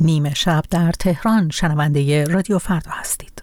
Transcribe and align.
نیمه 0.00 0.34
شب 0.34 0.64
در 0.70 0.92
تهران. 0.92 1.50
شنونده 1.50 2.24
رادیو 2.24 2.58
فردا 2.58 2.90
هستید. 2.90 3.37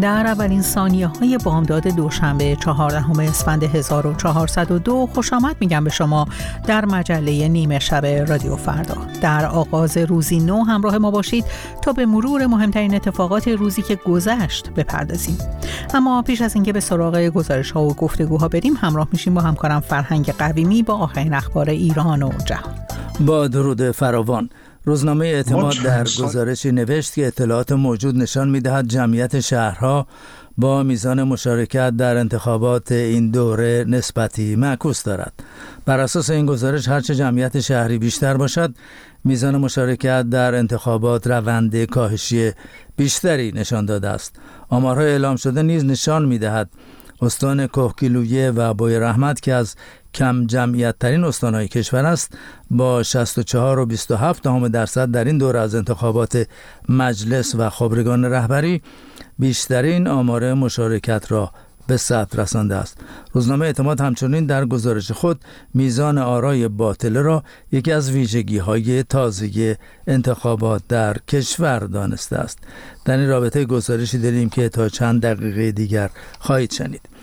در 0.00 0.26
اولین 0.26 0.62
ثانیه 0.62 1.06
های 1.06 1.38
بامداد 1.44 1.88
دوشنبه 1.88 2.56
چهاردهم 2.56 3.20
اسفند 3.20 3.62
1402 3.62 5.08
خوش 5.14 5.32
آمد 5.32 5.56
میگم 5.60 5.84
به 5.84 5.90
شما 5.90 6.26
در 6.66 6.84
مجله 6.84 7.48
نیمه 7.48 7.78
شب 7.78 8.06
رادیو 8.06 8.56
فردا. 8.56 8.96
در 9.22 9.46
آغاز 9.46 9.96
روزی 9.96 10.38
نو 10.38 10.64
همراه 10.64 10.98
ما 10.98 11.10
باشید 11.10 11.44
تا 11.82 11.92
به 11.92 12.06
مرور 12.06 12.46
مهمترین 12.46 12.94
اتفاقات 12.94 13.48
روزی 13.48 13.82
که 13.82 13.94
گذشت 13.96 14.70
بپردازیم. 14.70 15.38
اما 15.94 16.22
پیش 16.22 16.40
از 16.40 16.54
اینکه 16.54 16.72
به 16.72 16.80
سراغ 16.80 17.16
گزارش 17.16 17.70
ها 17.70 17.82
و 17.82 17.94
گفتگوها 17.94 18.48
بریم 18.48 18.74
همراه 18.80 19.08
میشیم 19.12 19.34
با 19.34 19.40
همکارم 19.40 19.80
فرهنگ 19.80 20.32
قویمی 20.32 20.82
با 20.82 20.94
آخرین 20.94 21.34
اخبار 21.34 21.70
ایران 21.70 22.22
و 22.22 22.30
جهان. 22.46 22.74
با 23.20 23.48
درود 23.48 23.90
فراوان. 23.90 24.50
روزنامه 24.88 25.26
اعتماد 25.26 25.74
در 25.84 26.04
گزارشی 26.04 26.72
نوشت 26.72 27.14
که 27.14 27.26
اطلاعات 27.26 27.72
موجود 27.72 28.16
نشان 28.16 28.48
می‌دهد 28.48 28.88
جمعیت 28.88 29.40
شهرها 29.40 30.06
با 30.58 30.82
میزان 30.82 31.22
مشارکت 31.22 31.96
در 31.96 32.16
انتخابات 32.16 32.92
این 32.92 33.30
دوره 33.30 33.84
نسبتی 33.88 34.56
معکوس 34.56 35.02
دارد. 35.02 35.32
بر 35.86 36.00
اساس 36.00 36.30
این 36.30 36.46
گزارش 36.46 36.88
هرچه 36.88 37.14
جمعیت 37.14 37.60
شهری 37.60 37.98
بیشتر 37.98 38.36
باشد 38.36 38.74
میزان 39.24 39.56
مشارکت 39.56 40.22
در 40.30 40.54
انتخابات 40.54 41.26
روند 41.26 41.84
کاهشی 41.84 42.52
بیشتری 42.96 43.52
نشان 43.52 43.86
داده 43.86 44.08
است. 44.08 44.36
آمارهای 44.68 45.10
اعلام 45.10 45.36
شده 45.36 45.62
نیز 45.62 45.84
نشان 45.84 46.24
می‌دهد 46.24 46.70
استان 47.22 47.66
کوهگیلویه 47.66 48.50
و 48.50 48.74
بوی 48.74 48.98
رحمت 48.98 49.40
که 49.40 49.54
از 49.54 49.74
کم 50.14 50.46
جمعیت 50.46 50.94
ترین 51.00 51.24
استانهای 51.24 51.68
کشور 51.68 52.04
است 52.04 52.38
با 52.70 53.02
64 53.02 53.78
و 53.78 53.86
27 53.86 54.42
دهم 54.42 54.68
درصد 54.68 55.10
در 55.10 55.24
این 55.24 55.38
دوره 55.38 55.60
از 55.60 55.74
انتخابات 55.74 56.48
مجلس 56.88 57.54
و 57.54 57.70
خبرگان 57.70 58.24
رهبری 58.24 58.82
بیشترین 59.38 60.08
آمار 60.08 60.54
مشارکت 60.54 61.32
را 61.32 61.52
به 61.86 61.96
ثبت 61.96 62.38
رسانده 62.38 62.74
است. 62.74 62.98
روزنامه 63.32 63.66
اعتماد 63.66 64.00
همچنین 64.00 64.46
در 64.46 64.64
گزارش 64.64 65.12
خود 65.12 65.40
میزان 65.74 66.18
آرای 66.18 66.68
باطله 66.68 67.22
را 67.22 67.44
یکی 67.72 67.92
از 67.92 68.10
ویژگی 68.10 68.58
های 68.58 69.02
تازه 69.02 69.78
انتخابات 70.06 70.82
در 70.88 71.16
کشور 71.28 71.78
دانسته 71.78 72.36
است. 72.36 72.58
در 73.04 73.18
این 73.18 73.28
رابطه 73.28 73.64
گزارشی 73.64 74.18
داریم 74.18 74.48
که 74.48 74.68
تا 74.68 74.88
چند 74.88 75.22
دقیقه 75.22 75.72
دیگر 75.72 76.10
خواهید 76.38 76.72
شنید. 76.72 77.16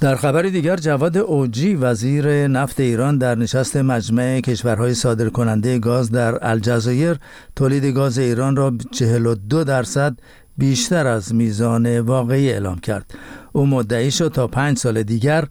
در 0.00 0.16
خبر 0.16 0.42
دیگر 0.42 0.76
جواد 0.76 1.16
اوجی 1.16 1.74
وزیر 1.74 2.46
نفت 2.46 2.80
ایران 2.80 3.18
در 3.18 3.34
نشست 3.34 3.76
مجمع 3.76 4.40
کشورهای 4.40 4.94
صادر 4.94 5.28
کننده 5.28 5.78
گاز 5.78 6.10
در 6.10 6.38
الجزایر 6.42 7.16
تولید 7.56 7.84
گاز 7.84 8.18
ایران 8.18 8.56
را 8.56 8.72
42 8.90 9.64
درصد 9.64 10.16
بیشتر 10.58 11.06
از 11.06 11.34
میزان 11.34 12.00
واقعی 12.00 12.50
اعلام 12.50 12.78
کرد. 12.78 13.14
او 13.52 13.66
مدعی 13.66 14.10
شد 14.10 14.28
تا 14.28 14.46
پنج 14.46 14.78
سال 14.78 15.02
دیگر 15.02 15.44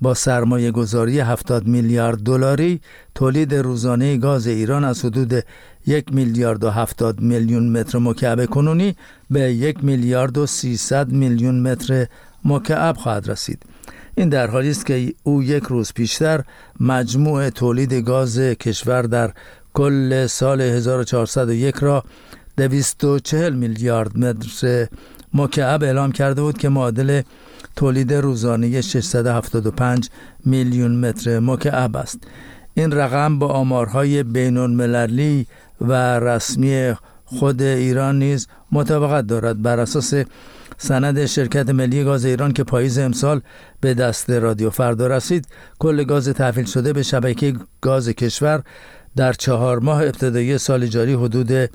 با 0.00 0.14
سرمایه 0.14 0.70
گذاری 0.70 1.20
70 1.20 1.66
میلیارد 1.66 2.18
دلاری 2.18 2.80
تولید 3.14 3.54
روزانه 3.54 4.16
گاز 4.16 4.46
ایران 4.46 4.84
از 4.84 5.04
حدود 5.04 5.44
یک 5.86 6.12
میلیارد 6.12 6.64
و 6.64 6.70
70 6.70 7.20
میلیون 7.20 7.68
متر 7.68 7.98
مکعب 7.98 8.46
کنونی 8.46 8.96
به 9.30 9.40
یک 9.40 9.84
میلیارد 9.84 10.38
و 10.38 10.46
300 10.46 11.08
میلیون 11.08 11.60
متر 11.60 12.06
مکعب 12.44 12.96
خواهد 12.96 13.30
رسید. 13.30 13.62
این 14.14 14.28
در 14.28 14.46
حالی 14.46 14.70
است 14.70 14.86
که 14.86 15.14
او 15.22 15.42
یک 15.42 15.62
روز 15.62 15.92
پیشتر 15.92 16.44
مجموع 16.80 17.50
تولید 17.50 17.92
گاز 17.92 18.38
کشور 18.38 19.02
در 19.02 19.32
کل 19.74 20.26
سال 20.26 20.60
1401 20.60 21.74
را 21.76 22.04
240 22.56 23.54
میلیارد 23.54 24.18
متر 24.18 24.86
مکعب 25.34 25.82
اعلام 25.82 26.12
کرده 26.12 26.42
بود 26.42 26.58
که 26.58 26.68
معادل 26.68 27.22
تولید 27.76 28.12
روزانه 28.12 28.80
675 28.80 30.10
میلیون 30.44 30.96
متر 30.96 31.38
مکعب 31.38 31.96
است. 31.96 32.18
این 32.74 32.92
رقم 32.92 33.38
با 33.38 33.48
آمارهای 33.48 34.22
بین 34.22 34.56
المللی 34.56 35.46
و 35.80 35.92
رسمی 36.20 36.94
خود 37.24 37.62
ایران 37.62 38.18
نیز 38.18 38.46
مطابقت 38.72 39.26
دارد 39.26 39.62
بر 39.62 39.80
اساس 39.80 40.14
سند 40.78 41.26
شرکت 41.26 41.70
ملی 41.70 42.04
گاز 42.04 42.24
ایران 42.24 42.52
که 42.52 42.64
پاییز 42.64 42.98
امسال 42.98 43.40
به 43.80 43.94
دست 43.94 44.30
رادیو 44.30 44.70
فردا 44.70 45.06
رسید. 45.06 45.46
کل 45.78 46.04
گاز 46.04 46.28
تحویل 46.28 46.64
شده 46.64 46.92
به 46.92 47.02
شبکه 47.02 47.54
گاز 47.80 48.08
کشور 48.08 48.62
در 49.16 49.32
چهار 49.32 49.78
ماه 49.78 50.02
ابتدایی 50.02 50.58
سال 50.58 50.86
جاری 50.86 51.12
حدود 51.12 51.70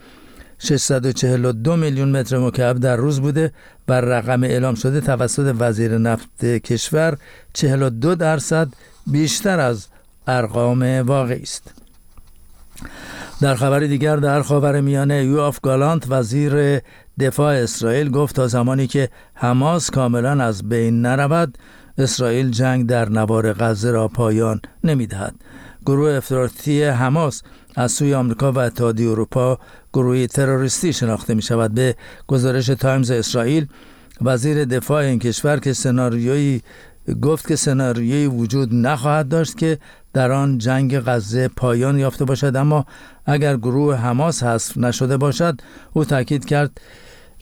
642 0.59 1.75
میلیون 1.75 2.17
متر 2.17 2.37
مکعب 2.37 2.79
در 2.79 2.95
روز 2.95 3.21
بوده 3.21 3.53
و 3.87 3.93
رقم 3.93 4.43
اعلام 4.43 4.75
شده 4.75 5.01
توسط 5.01 5.55
وزیر 5.59 5.97
نفت 5.97 6.45
کشور 6.45 7.17
42 7.53 8.15
درصد 8.15 8.67
بیشتر 9.07 9.59
از 9.59 9.87
ارقام 10.27 10.83
واقعی 10.83 11.41
است. 11.41 11.73
در 13.41 13.55
خبر 13.55 13.79
دیگر 13.79 14.15
در 14.15 14.41
خاور 14.41 14.81
میانه 14.81 15.25
یوآف 15.25 15.59
گالانت 15.61 16.03
وزیر 16.09 16.81
دفاع 17.19 17.55
اسرائیل 17.55 18.09
گفت 18.09 18.35
تا 18.35 18.47
زمانی 18.47 18.87
که 18.87 19.09
حماس 19.33 19.89
کاملا 19.89 20.43
از 20.43 20.69
بین 20.69 21.01
نرود 21.01 21.57
اسرائیل 21.97 22.51
جنگ 22.51 22.85
در 22.85 23.09
نوار 23.09 23.53
غزه 23.53 23.91
را 23.91 24.07
پایان 24.07 24.61
نمی‌دهد 24.83 25.35
گروه 25.85 26.11
افراطی 26.11 26.83
حماس 26.83 27.43
از 27.75 27.91
سوی 27.91 28.13
آمریکا 28.13 28.51
و 28.51 28.57
اتحادیه 28.59 29.09
اروپا 29.09 29.59
گروهی 29.93 30.27
تروریستی 30.27 30.93
شناخته 30.93 31.33
می 31.33 31.41
شود 31.41 31.73
به 31.73 31.95
گزارش 32.27 32.65
تایمز 32.65 33.11
اسرائیل 33.11 33.67
وزیر 34.21 34.65
دفاع 34.65 35.03
این 35.03 35.19
کشور 35.19 35.59
که 35.59 35.73
سناریویی 35.73 36.61
گفت 37.21 37.47
که 37.47 37.55
سناریویی 37.55 38.27
وجود 38.27 38.69
نخواهد 38.75 39.29
داشت 39.29 39.57
که 39.57 39.77
در 40.13 40.31
آن 40.31 40.57
جنگ 40.57 40.99
غزه 40.99 41.47
پایان 41.47 41.99
یافته 41.99 42.25
باشد 42.25 42.55
اما 42.55 42.85
اگر 43.25 43.57
گروه 43.57 43.95
حماس 43.95 44.43
حذف 44.43 44.77
نشده 44.77 45.17
باشد 45.17 45.61
او 45.93 46.05
تاکید 46.05 46.45
کرد 46.45 46.81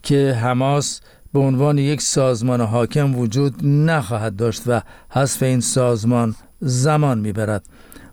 که 0.04 0.38
حماس 0.42 1.02
به 1.34 1.40
عنوان 1.40 1.78
یک 1.78 2.02
سازمان 2.02 2.62
حاکم 2.62 3.16
وجود 3.16 3.66
نخواهد 3.66 4.36
داشت 4.36 4.62
و 4.68 4.82
حذف 5.10 5.44
این 5.44 5.60
سازمان 5.60 6.36
زمان 6.60 7.20
می‌برد. 7.20 7.66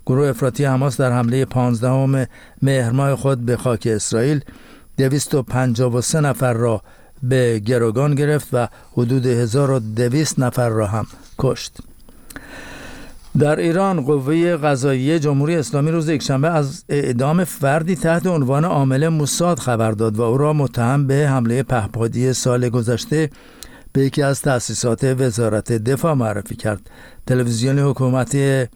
گروه 0.07 0.29
افراطی 0.29 0.65
حماس 0.65 1.01
در 1.01 1.13
حمله 1.13 1.45
15 1.45 2.29
مهر 2.63 2.91
ماه 2.91 3.17
خود 3.17 3.47
به 3.47 3.57
خاک 3.57 3.89
اسرائیل 3.91 4.41
253 4.99 6.21
نفر 6.21 6.53
را 6.53 6.83
به 7.23 7.59
گروگان 7.59 8.15
گرفت 8.15 8.49
و 8.53 8.69
حدود 8.93 9.27
1200 9.27 10.39
نفر 10.39 10.69
را 10.69 10.87
هم 10.87 11.07
کشت. 11.39 11.79
در 13.39 13.59
ایران 13.59 14.01
قوه 14.01 14.57
قضاییه 14.57 15.19
جمهوری 15.19 15.57
اسلامی 15.57 15.91
روز 15.91 16.09
یکشنبه 16.09 16.49
از 16.49 16.85
اعدام 16.89 17.45
فردی 17.45 17.97
تحت 17.97 18.27
عنوان 18.27 18.65
عامل 18.65 19.09
موساد 19.09 19.59
خبر 19.59 19.91
داد 19.91 20.17
و 20.17 20.23
او 20.23 20.39
را 20.39 20.53
متهم 20.53 21.07
به 21.07 21.29
حمله 21.29 21.63
پهپادی 21.63 22.33
سال 22.33 22.69
گذشته 22.69 23.31
به 23.93 24.05
یکی 24.05 24.23
از 24.23 24.43
تأسیسات 24.43 25.05
وزارت 25.05 25.73
دفاع 25.73 26.15
معرفی 26.15 26.57
کرد 26.57 26.91
تلویزیون 27.27 27.79
حکومتی 27.79 28.67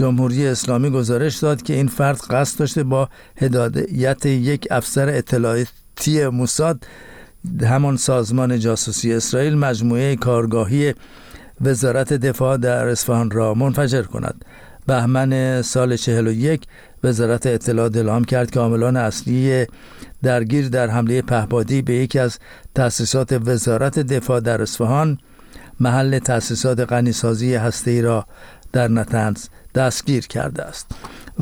جمهوری 0.00 0.46
اسلامی 0.46 0.90
گزارش 0.90 1.36
داد 1.36 1.62
که 1.62 1.74
این 1.74 1.86
فرد 1.86 2.20
قصد 2.30 2.58
داشته 2.58 2.82
با 2.82 3.08
هدایت 3.36 4.26
یک 4.26 4.68
افسر 4.70 5.08
اطلاعاتی 5.08 6.28
موساد 6.32 6.84
همان 7.62 7.96
سازمان 7.96 8.58
جاسوسی 8.58 9.12
اسرائیل 9.12 9.58
مجموعه 9.58 10.16
کارگاهی 10.16 10.94
وزارت 11.60 12.12
دفاع 12.12 12.56
در 12.56 12.88
اصفهان 12.88 13.30
را 13.30 13.54
منفجر 13.54 14.02
کند. 14.02 14.44
بهمن 14.86 15.62
سال 15.62 15.96
41 15.96 16.62
وزارت 17.04 17.46
اطلاعات 17.46 17.96
اعلام 17.96 18.24
کرد 18.24 18.50
که 18.50 18.60
عاملان 18.60 18.96
اصلی 18.96 19.66
درگیر 20.22 20.68
در 20.68 20.90
حمله 20.90 21.22
پهبادی 21.22 21.82
به 21.82 21.94
یکی 21.94 22.18
از 22.18 22.38
تأسیسات 22.74 23.32
وزارت 23.32 23.98
دفاع 23.98 24.40
در 24.40 24.62
اصفهان 24.62 25.18
محل 25.80 26.18
تأسیسات 26.18 26.80
غنیسازی 26.80 27.54
هسته‌ای 27.54 28.02
را 28.02 28.26
در 28.72 28.88
نتنز 28.88 29.46
دستگیر 29.74 30.26
کرده 30.26 30.62
است 30.62 30.86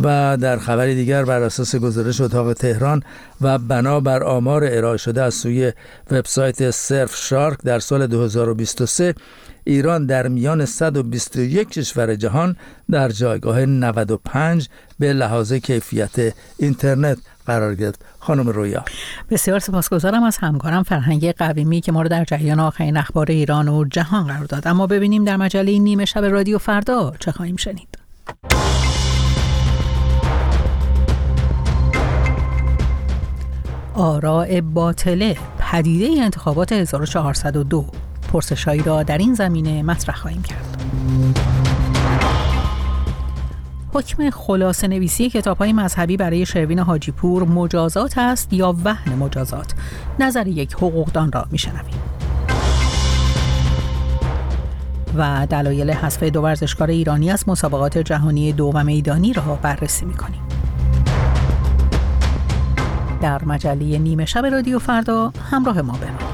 و 0.02 0.36
در 0.40 0.58
خبری 0.58 0.94
دیگر 0.94 1.24
بر 1.24 1.42
اساس 1.42 1.76
گزارش 1.76 2.20
اتاق 2.20 2.52
تهران 2.52 3.02
و 3.40 3.58
بنابر 3.58 4.22
آمار 4.22 4.64
ارائه 4.64 4.96
شده 4.96 5.22
از 5.22 5.34
سوی 5.34 5.72
وبسایت 6.10 6.70
سرف 6.70 7.16
شارک 7.16 7.58
در 7.64 7.78
سال 7.78 8.06
2023 8.06 9.14
ایران 9.64 10.06
در 10.06 10.28
میان 10.28 10.64
121 10.64 11.68
کشور 11.70 12.14
جهان 12.14 12.56
در 12.90 13.08
جایگاه 13.08 13.66
95 13.66 14.68
به 14.98 15.12
لحاظ 15.12 15.52
کیفیت 15.52 16.34
اینترنت 16.58 17.18
قرار 17.48 17.74
گرفت. 17.74 18.04
خانم 18.18 18.48
رویا. 18.48 18.84
بسیار 19.30 19.58
سپاسگزارم 19.58 20.22
از 20.22 20.38
همکارم 20.38 20.82
فرهنگ 20.82 21.32
قویمی 21.32 21.80
که 21.80 21.92
ما 21.92 22.02
رو 22.02 22.08
در 22.08 22.24
جریان 22.24 22.60
آخرین 22.60 22.96
اخبار 22.96 23.26
ایران 23.30 23.68
و 23.68 23.84
جهان 23.84 24.26
قرار 24.26 24.44
داد. 24.44 24.68
اما 24.68 24.86
ببینیم 24.86 25.24
در 25.24 25.36
مجله 25.36 25.78
نیمه 25.78 26.04
شب 26.04 26.24
رادیو 26.24 26.58
فردا 26.58 27.14
چه 27.20 27.32
خواهیم 27.32 27.56
شنید. 27.56 27.98
آراء 33.94 34.60
باطله 34.60 35.36
پدیده 35.58 36.22
انتخابات 36.22 36.72
1402 36.72 37.86
پرسشهایی 38.32 38.82
را 38.82 39.02
در 39.02 39.18
این 39.18 39.34
زمینه 39.34 39.82
مطرح 39.82 40.16
خواهیم 40.16 40.42
کرد. 40.42 41.77
حکم 43.94 44.30
خلاصه 44.30 44.88
نویسی 44.88 45.30
کتاب 45.30 45.58
های 45.58 45.72
مذهبی 45.72 46.16
برای 46.16 46.46
شروین 46.46 46.78
حاجیپور 46.78 47.44
مجازات 47.44 48.18
است 48.18 48.52
یا 48.52 48.76
وهن 48.84 49.14
مجازات؟ 49.14 49.74
نظر 50.18 50.46
یک 50.46 50.72
حقوقدان 50.72 51.32
را 51.32 51.46
میشنویم. 51.50 51.94
و 55.16 55.46
دلایل 55.50 55.90
حذف 55.90 56.22
دو 56.22 56.40
ورزشکار 56.42 56.88
ایرانی 56.88 57.30
از 57.30 57.48
مسابقات 57.48 57.98
جهانی 57.98 58.52
دو 58.52 58.70
و 58.74 58.84
میدانی 58.84 59.32
را 59.32 59.58
بررسی 59.62 60.04
می‌کنیم. 60.04 60.42
در 63.22 63.44
مجله 63.44 63.98
نیمه 63.98 64.24
شب 64.24 64.46
رادیو 64.46 64.78
فردا 64.78 65.32
همراه 65.50 65.82
ما 65.82 65.92
بمانید 65.92 66.27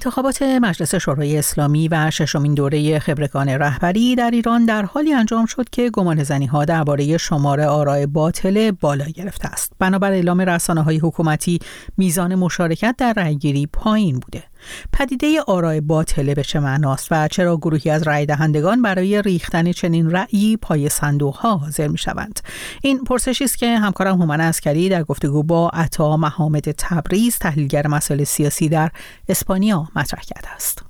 انتخابات 0.00 0.42
مجلس 0.42 0.94
شورای 0.94 1.38
اسلامی 1.38 1.88
و 1.88 2.10
ششمین 2.10 2.54
دوره 2.54 2.98
خبرگان 2.98 3.48
رهبری 3.48 4.14
در 4.14 4.30
ایران 4.30 4.64
در 4.64 4.82
حالی 4.82 5.14
انجام 5.14 5.46
شد 5.46 5.70
که 5.70 5.90
گمان 5.90 6.22
زنی 6.22 6.46
ها 6.46 6.64
درباره 6.64 7.16
شمار 7.16 7.60
آرای 7.60 8.06
باطل 8.06 8.70
بالا 8.70 9.04
گرفته 9.04 9.48
است. 9.48 9.72
بنابر 9.78 10.12
اعلام 10.12 10.40
رسانه 10.40 10.82
های 10.82 10.98
حکومتی 10.98 11.58
میزان 11.96 12.34
مشارکت 12.34 12.94
در 12.98 13.12
رأیگیری 13.16 13.66
پایین 13.66 14.18
بوده. 14.18 14.42
پدیده 14.92 15.40
آرای 15.46 15.80
باطله 15.80 16.34
به 16.34 16.42
چه 16.42 16.60
معناست 16.60 17.08
و 17.10 17.28
چرا 17.28 17.56
گروهی 17.56 17.90
از 17.90 18.02
رای 18.02 18.26
دهندگان 18.26 18.82
برای 18.82 19.22
ریختن 19.22 19.72
چنین 19.72 20.10
رأیی 20.10 20.56
پای 20.56 20.88
صندوق 20.88 21.34
ها 21.34 21.56
حاضر 21.56 21.88
می 21.88 21.98
شوند 21.98 22.40
این 22.82 23.04
پرسشی 23.04 23.44
است 23.44 23.58
که 23.58 23.78
همکارم 23.78 24.22
هومن 24.22 24.40
اسکری 24.40 24.88
در 24.88 25.02
گفتگو 25.02 25.42
با 25.42 25.68
عطا 25.68 26.16
محامد 26.16 26.70
تبریز 26.70 27.38
تحلیلگر 27.38 27.86
مسائل 27.86 28.24
سیاسی 28.24 28.68
در 28.68 28.90
اسپانیا 29.28 29.88
مطرح 29.96 30.20
کرده 30.20 30.48
است. 30.50 30.89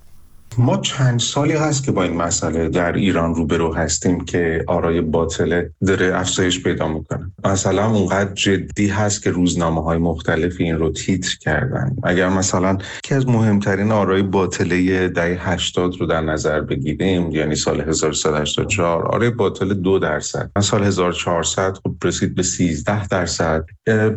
ما 0.58 0.76
چند 0.76 1.20
سالی 1.20 1.52
هست 1.52 1.85
که 1.85 1.93
با 1.93 2.02
این 2.02 2.17
مسئله 2.17 2.69
در 2.69 2.93
ایران 2.93 3.35
روبرو 3.35 3.75
هستیم 3.75 4.25
که 4.25 4.64
آرای 4.67 5.00
باطله 5.00 5.70
داره 5.87 6.19
افزایش 6.19 6.62
پیدا 6.62 6.88
می‌کنه. 6.88 7.32
مثلا 7.44 7.91
اونقدر 7.91 8.35
جدی 8.35 8.88
هست 8.88 9.23
که 9.23 9.31
روزنامه 9.31 9.82
های 9.82 9.99
مختلف 9.99 10.55
این 10.58 10.79
رو 10.79 10.91
تیتر 10.91 11.37
کردن. 11.41 11.97
اگر 12.02 12.29
مثلا 12.29 12.79
که 13.02 13.14
از 13.14 13.29
مهمترین 13.29 13.93
آرای 13.93 14.23
باطله 14.23 15.08
دهه 15.08 15.50
80 15.50 15.97
رو 16.00 16.06
در 16.06 16.20
نظر 16.20 16.61
بگیریم 16.61 17.31
یعنی 17.31 17.55
سال 17.55 17.81
1184 17.81 19.06
آرای 19.06 19.31
باطل 19.31 19.75
دو 19.75 19.99
درصد. 19.99 20.50
سال 20.61 20.85
1400 20.85 21.76
خب 21.85 21.94
رسید 22.05 22.35
به 22.35 22.43
13 22.43 23.06
درصد. 23.06 23.64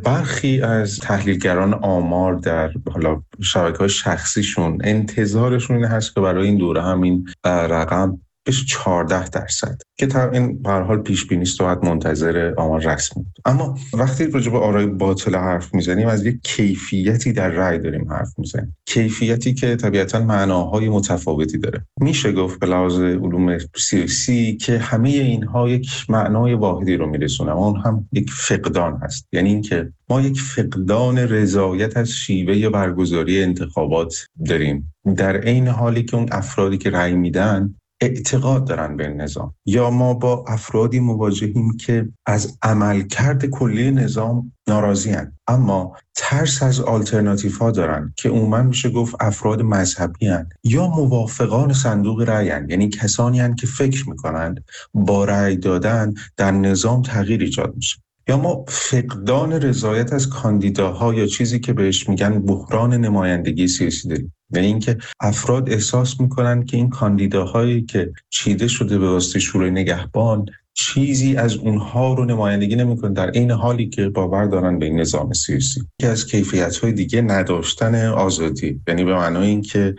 برخی 0.04 0.62
از 0.62 1.00
تحلیلگران 1.00 1.74
آمار 1.74 2.34
در 2.34 2.72
حالا 2.94 3.22
شبکه 3.42 3.78
های 3.78 3.90
شخصیشون 3.90 4.78
انتظارشون 4.84 5.76
این 5.76 5.86
هست 5.86 6.16
که 6.16 6.22
برای 6.24 6.48
این 6.48 6.58
دوره 6.58 6.82
هم 6.82 7.02
این 7.02 7.28
رقم 7.46 8.20
بشه 8.46 8.66
14 8.66 9.30
درصد 9.30 9.82
که 9.98 10.30
این 10.32 10.62
به 10.62 10.72
حال 10.72 10.98
پیش 10.98 11.28
بینی 11.28 11.42
است 11.42 11.62
و 11.62 11.76
منتظر 11.84 12.54
آمار 12.58 12.94
رسمی 12.94 13.26
اما 13.46 13.78
وقتی 13.94 14.28
راجع 14.28 14.52
به 14.52 14.58
آرای 14.58 14.86
باطل 14.86 15.36
حرف 15.36 15.74
می‌زنیم 15.74 16.08
از 16.08 16.26
یک 16.26 16.40
کیفیتی 16.44 17.34
در 17.34 17.50
رأی 17.50 17.80
داریم 17.80 18.10
حرف 18.10 18.30
می‌زنیم. 18.38 18.78
کیفیتی 18.86 19.54
که 19.54 19.76
طبیعتا 19.76 20.20
معناهای 20.20 20.90
متفاوتی 20.90 21.58
داره. 21.58 21.86
میشه 22.00 22.32
گفت 22.32 22.60
به 22.60 22.68
لحاظ 22.68 23.00
علوم 23.00 23.58
سیاسی 23.76 24.58
که 24.58 24.78
همه 24.78 25.10
اینها 25.10 25.70
یک 25.70 25.90
معنای 26.10 26.54
واحدی 26.54 26.96
رو 26.96 27.10
میرسونه 27.10 27.52
اون 27.52 27.82
هم 27.82 28.10
یک 28.12 28.32
فقدان 28.32 29.00
هست. 29.04 29.28
یعنی 29.32 29.50
اینکه 29.50 29.94
ما 30.10 30.22
یک 30.22 30.42
فقدان 30.42 31.18
رضایت 31.18 31.98
از 31.98 32.10
شیوه 32.10 32.70
برگزاری 32.70 33.44
انتخابات 33.44 34.28
داریم. 34.48 34.94
در 35.16 35.38
عین 35.38 35.68
حالی 35.68 36.04
که 36.04 36.18
اون 36.18 36.28
افرادی 36.32 36.78
که 36.78 36.90
رأی 36.90 37.16
میدن 37.16 37.76
اعتقاد 38.04 38.68
دارن 38.68 38.98
به 38.98 39.08
نظام 39.08 39.54
یا 39.66 39.90
ما 39.90 40.14
با 40.14 40.46
افرادی 40.48 41.00
مواجهیم 41.00 41.78
که 41.78 42.10
از 42.26 42.58
عملکرد 42.62 43.46
کلی 43.46 43.92
نظام 43.92 44.52
ناراضی 44.68 45.12
هن. 45.12 45.38
اما 45.48 45.96
ترس 46.16 46.64
از 46.64 46.80
آلترناتیف 46.80 47.58
ها 47.58 47.72
دارن 47.72 48.14
که 48.18 48.30
عموما 48.30 48.62
میشه 48.62 48.90
گفت 48.90 49.16
افراد 49.20 49.62
مذهبی 49.62 50.28
هن. 50.28 50.50
یا 50.64 50.88
موافقان 50.88 51.74
صندوق 51.74 52.22
رأی 52.22 52.46
یعنی 52.46 52.90
کسانی 52.90 53.40
هن 53.40 53.56
که 53.56 53.68
فکر 53.68 54.10
می‌کنند 54.10 54.64
با 54.94 55.26
رأی 55.26 55.58
دادن 55.58 56.14
در 56.38 56.52
نظام 56.52 57.02
تغییر 57.02 57.42
ایجاد 57.42 57.76
میشه 57.76 57.98
یا 58.28 58.38
ما 58.38 58.66
فقدان 58.68 59.52
رضایت 59.52 60.14
از 60.14 60.30
کاندیداها 60.30 61.14
یا 61.14 61.26
چیزی 61.26 61.60
که 61.60 61.74
بهش 61.74 62.10
میگن 62.10 62.40
بحران 62.40 62.94
نمایندگی 62.94 63.68
سیاسی 63.68 64.08
داریم 64.10 64.34
یعنی 64.52 64.68
اینکه 64.68 64.98
افراد 65.20 65.70
احساس 65.70 66.22
می‌کنن 66.22 66.66
که 66.66 66.78
این 66.78 66.90
کاندیداهایی 66.90 67.82
که 67.82 68.14
چیده 68.30 68.68
شده 68.68 68.98
به 68.98 69.10
واسطه 69.10 69.40
شورای 69.40 69.72
نگهبان 69.72 70.46
چیزی 70.74 71.36
از 71.36 71.56
اونها 71.56 72.14
رو 72.14 72.26
نمایندگی 72.26 72.76
نمی‌کنه. 72.76 73.14
در 73.14 73.32
این 73.32 73.52
حالی 73.52 73.90
که 73.90 74.10
باور 74.10 74.46
دارن 74.46 74.80
به 74.80 74.86
این 74.86 75.00
نظام 75.00 75.34
سیاسی. 75.34 75.82
که 76.02 76.08
از 76.08 76.26
کیفیت 76.26 76.78
های 76.78 76.92
دیگه 76.92 77.22
نداشتن 77.22 78.06
آزادی. 78.06 78.82
یعنی 78.88 79.04
به 79.04 79.14
معنای 79.14 79.48
اینکه 79.48 79.96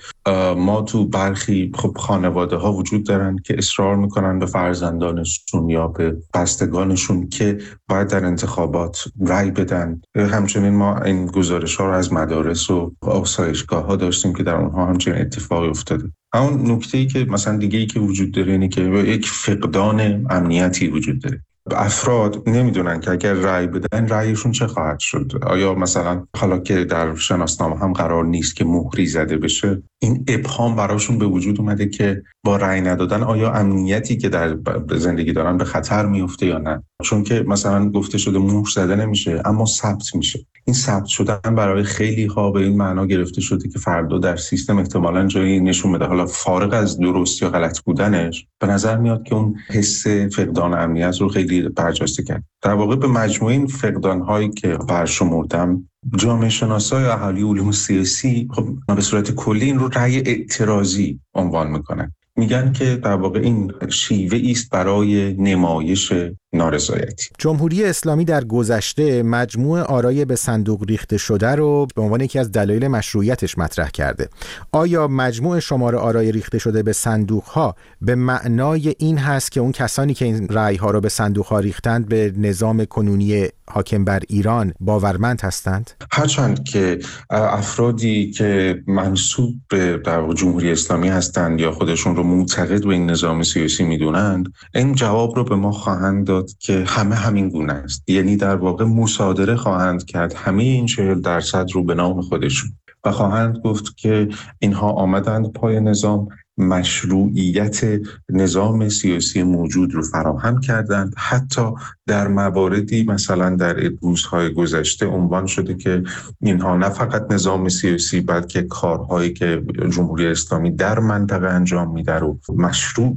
ما 0.56 0.82
تو 0.82 1.08
برخی 1.08 1.70
خب 1.74 1.96
خانواده 1.96 2.56
ها 2.56 2.72
وجود 2.72 3.06
دارن 3.06 3.36
که 3.44 3.58
اصرار 3.58 3.96
می‌کنن 3.96 4.38
به 4.38 4.46
فرزندانشون 4.46 5.68
یا 5.68 5.88
به 5.88 6.16
بستگانشون 6.34 7.28
که 7.28 7.58
باید 7.88 8.08
در 8.08 8.24
انتخابات 8.24 9.04
رأی 9.20 9.50
بدن. 9.50 10.00
همچنین 10.16 10.74
ما 10.74 10.98
این 10.98 11.26
گزارش 11.26 11.76
ها 11.76 11.86
رو 11.86 11.92
از 11.92 12.12
مدارس 12.12 12.70
و 12.70 12.94
آسایشگاه 13.00 13.84
ها 13.84 13.96
داشتیم 13.96 14.34
که 14.34 14.42
در 14.42 14.54
اونها 14.54 14.86
همچنین 14.86 15.20
اتفاقی 15.20 15.68
افتاده. 15.68 16.12
اون 16.34 16.70
نکته 16.70 16.98
ای 16.98 17.06
که 17.06 17.24
مثلا 17.24 17.56
دیگه 17.56 17.78
ای 17.78 17.86
که 17.86 18.00
وجود 18.00 18.32
داره 18.32 18.52
اینه 18.52 18.68
که 18.68 18.82
یک 18.82 19.28
فقدان 19.28 20.26
امنیتی 20.30 20.88
وجود 20.88 21.22
داره. 21.22 21.40
افراد 21.70 22.48
نمی‌دونن 22.48 23.00
که 23.00 23.10
اگر 23.10 23.32
رأی 23.32 23.66
بدن 23.66 24.08
رأیشون 24.08 24.52
چه 24.52 24.66
خواهد 24.66 24.98
شد. 25.00 25.32
آیا 25.42 25.74
مثلا 25.74 26.26
حالا 26.36 26.58
که 26.58 26.84
در 26.84 27.14
شناسنامه 27.14 27.78
هم 27.78 27.92
قرار 27.92 28.24
نیست 28.24 28.56
که 28.56 28.64
مهری 28.64 29.06
زده 29.06 29.36
بشه 29.36 29.82
این 29.98 30.24
ابهام 30.28 30.76
براشون 30.76 31.18
به 31.18 31.26
وجود 31.26 31.60
اومده 31.60 31.88
که 31.88 32.22
با 32.44 32.56
رأی 32.56 32.80
ندادن 32.80 33.22
آیا 33.22 33.52
امنیتی 33.52 34.16
که 34.16 34.28
در 34.28 34.56
زندگی 34.96 35.32
دارن 35.32 35.56
به 35.56 35.64
خطر 35.64 36.06
میفته 36.06 36.46
یا 36.46 36.58
نه؟ 36.58 36.82
چون 37.02 37.24
که 37.24 37.44
مثلا 37.48 37.90
گفته 37.90 38.18
شده 38.18 38.38
مهر 38.38 38.68
زده 38.74 38.96
نمیشه 38.96 39.42
اما 39.44 39.66
ثبت 39.66 40.14
میشه. 40.14 40.46
این 40.66 40.74
ثبت 40.74 41.06
شدن 41.06 41.54
برای 41.54 41.82
خیلی 41.82 42.26
ها 42.26 42.50
به 42.50 42.60
این 42.60 42.76
معنا 42.76 43.06
گرفته 43.06 43.40
شده 43.40 43.68
که 43.68 43.78
فردا 43.78 44.18
در 44.18 44.36
سیستم 44.36 44.78
احتمالا 44.78 45.26
جایی 45.26 45.60
نشون 45.60 45.92
بده. 45.92 46.04
حالا 46.04 46.26
فارغ 46.26 46.74
از 46.74 46.98
درست 46.98 47.42
یا 47.42 47.50
غلط 47.50 47.80
بودنش 47.80 48.46
به 48.58 48.66
نظر 48.66 48.96
میاد 48.96 49.22
که 49.22 49.34
اون 49.34 49.56
حس 49.68 50.06
فقدان 50.06 50.74
امنیت 50.74 51.20
رو 51.20 51.28
خیلی 51.28 51.68
برجسته 51.68 52.22
کرد. 52.22 52.44
در 52.62 52.74
واقع 52.74 52.96
به 52.96 53.06
مجموعه 53.06 53.54
این 53.54 53.66
فقدان 53.66 54.20
هایی 54.20 54.50
که 54.50 54.68
برشمردم 54.68 55.88
جامعه 56.16 56.48
شناسای 56.48 57.04
اهالی 57.04 57.42
علوم 57.42 57.72
سیاسی 57.72 58.48
خب 58.50 58.68
به 58.94 59.00
صورت 59.00 59.30
کلی 59.30 59.64
این 59.64 59.78
رو 59.78 59.88
رأی 59.88 60.16
اعتراضی 60.16 61.20
عنوان 61.34 61.70
می‌کنن. 61.70 62.12
میگن 62.36 62.72
که 62.72 62.96
در 62.96 63.14
واقع 63.14 63.40
این 63.40 63.72
شیوه 63.88 64.50
است 64.50 64.70
برای 64.70 65.34
نمایش 65.38 66.12
نارضایتی. 66.54 67.24
جمهوری 67.38 67.84
اسلامی 67.84 68.24
در 68.24 68.44
گذشته 68.44 69.22
مجموع 69.22 69.80
آرای 69.80 70.24
به 70.24 70.36
صندوق 70.36 70.84
ریخته 70.88 71.16
شده 71.16 71.54
رو 71.54 71.86
به 71.96 72.02
عنوان 72.02 72.20
یکی 72.20 72.38
از 72.38 72.52
دلایل 72.52 72.88
مشروعیتش 72.88 73.58
مطرح 73.58 73.90
کرده. 73.90 74.28
آیا 74.72 75.08
مجموع 75.08 75.60
شمار 75.60 75.96
آرای 75.96 76.32
ریخته 76.32 76.58
شده 76.58 76.82
به 76.82 76.92
صندوق 76.92 77.44
ها 77.44 77.74
به 78.00 78.14
معنای 78.14 78.94
این 78.98 79.18
هست 79.18 79.52
که 79.52 79.60
اون 79.60 79.72
کسانی 79.72 80.14
که 80.14 80.24
این 80.24 80.48
رأی 80.48 80.76
ها 80.76 80.90
رو 80.90 81.00
به 81.00 81.08
صندوق 81.08 81.46
ها 81.46 81.58
ریختند 81.58 82.08
به 82.08 82.32
نظام 82.36 82.84
کنونی 82.84 83.48
حاکم 83.70 84.04
بر 84.04 84.22
ایران 84.28 84.74
باورمند 84.80 85.40
هستند؟ 85.40 85.90
هرچند 86.12 86.64
که 86.64 86.98
افرادی 87.30 88.30
که 88.30 88.82
منصوب 88.86 89.54
به 89.68 90.00
جمهوری 90.36 90.72
اسلامی 90.72 91.08
هستند 91.08 91.60
یا 91.60 91.72
خودشون 91.72 92.16
رو 92.16 92.22
معتقد 92.22 92.84
به 92.84 92.90
این 92.90 93.10
نظام 93.10 93.42
سیاسی 93.42 93.84
می‌دونند 93.84 94.52
این 94.74 94.94
جواب 94.94 95.36
رو 95.36 95.44
به 95.44 95.56
ما 95.56 95.72
خواهند 95.72 96.26
داد 96.26 96.43
که 96.58 96.84
همه 96.86 97.14
همین 97.14 97.48
گونه 97.48 97.72
است. 97.72 98.10
یعنی 98.10 98.36
در 98.36 98.56
واقع 98.56 98.84
مصادره 98.84 99.56
خواهند 99.56 100.04
کرد 100.04 100.34
همه 100.34 100.62
این 100.62 100.86
چهل 100.86 101.20
درصد 101.20 101.66
رو 101.72 101.84
به 101.84 101.94
نام 101.94 102.20
خودشون. 102.20 102.70
و 103.04 103.10
خواهند 103.10 103.58
گفت 103.58 103.96
که 103.96 104.28
اینها 104.58 104.90
آمدند 104.90 105.52
پای 105.52 105.80
نظام 105.80 106.28
مشروعیت 106.58 108.00
نظام 108.30 108.88
سیاسی 108.88 109.42
موجود 109.42 109.94
رو 109.94 110.02
فراهم 110.02 110.60
کردند. 110.60 111.14
حتی 111.16 111.70
در 112.06 112.28
مواردی 112.28 113.04
مثلا 113.04 113.56
در 113.56 113.76
روزهای 114.02 114.52
گذشته 114.54 115.06
عنوان 115.06 115.46
شده 115.46 115.74
که 115.74 116.02
اینها 116.40 116.76
نه 116.76 116.88
فقط 116.88 117.32
نظام 117.32 117.68
سیاسی 117.68 118.20
بلکه 118.20 118.62
کارهایی 118.62 119.32
که 119.32 119.62
جمهوری 119.90 120.26
اسلامی 120.26 120.70
در 120.70 120.98
منطقه 120.98 121.46
انجام 121.46 121.92
میده 121.92 122.12
رو 122.12 122.38
مشروع 122.56 123.16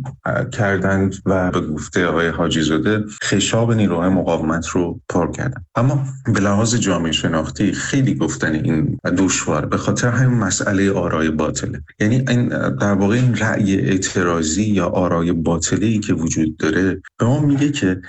کردند 0.52 1.16
و 1.26 1.52
به 1.52 1.62
گفته 1.62 2.08
آقای 2.08 2.28
حاجی 2.28 2.62
زاده 2.62 3.04
خشاب 3.24 3.74
نیروهای 3.74 4.10
مقاومت 4.10 4.68
رو 4.68 5.00
پر 5.10 5.32
کردند. 5.32 5.66
اما 5.76 6.04
به 6.26 6.40
لحاظ 6.40 6.76
جامعه 6.76 7.12
شناختی 7.12 7.72
خیلی 7.72 8.16
گفتن 8.16 8.54
این 8.54 9.00
دشوار 9.18 9.66
به 9.66 9.78
خاطر 9.78 10.10
همین 10.10 10.38
مسئله 10.38 10.92
آرای 10.92 11.30
باطله. 11.30 11.82
یعنی 12.00 12.16
این 12.16 12.48
در 12.70 12.94
واقع 12.94 13.27
این 13.28 13.36
رأی 13.36 13.76
اعتراضی 13.76 14.64
یا 14.64 14.86
آرای 14.86 15.32
باطلی 15.32 16.00
که 16.00 16.14
وجود 16.14 16.58
داره 16.58 17.02
به 17.20 17.26
ما 17.26 17.40
میگه 17.40 17.72
که 17.72 18.02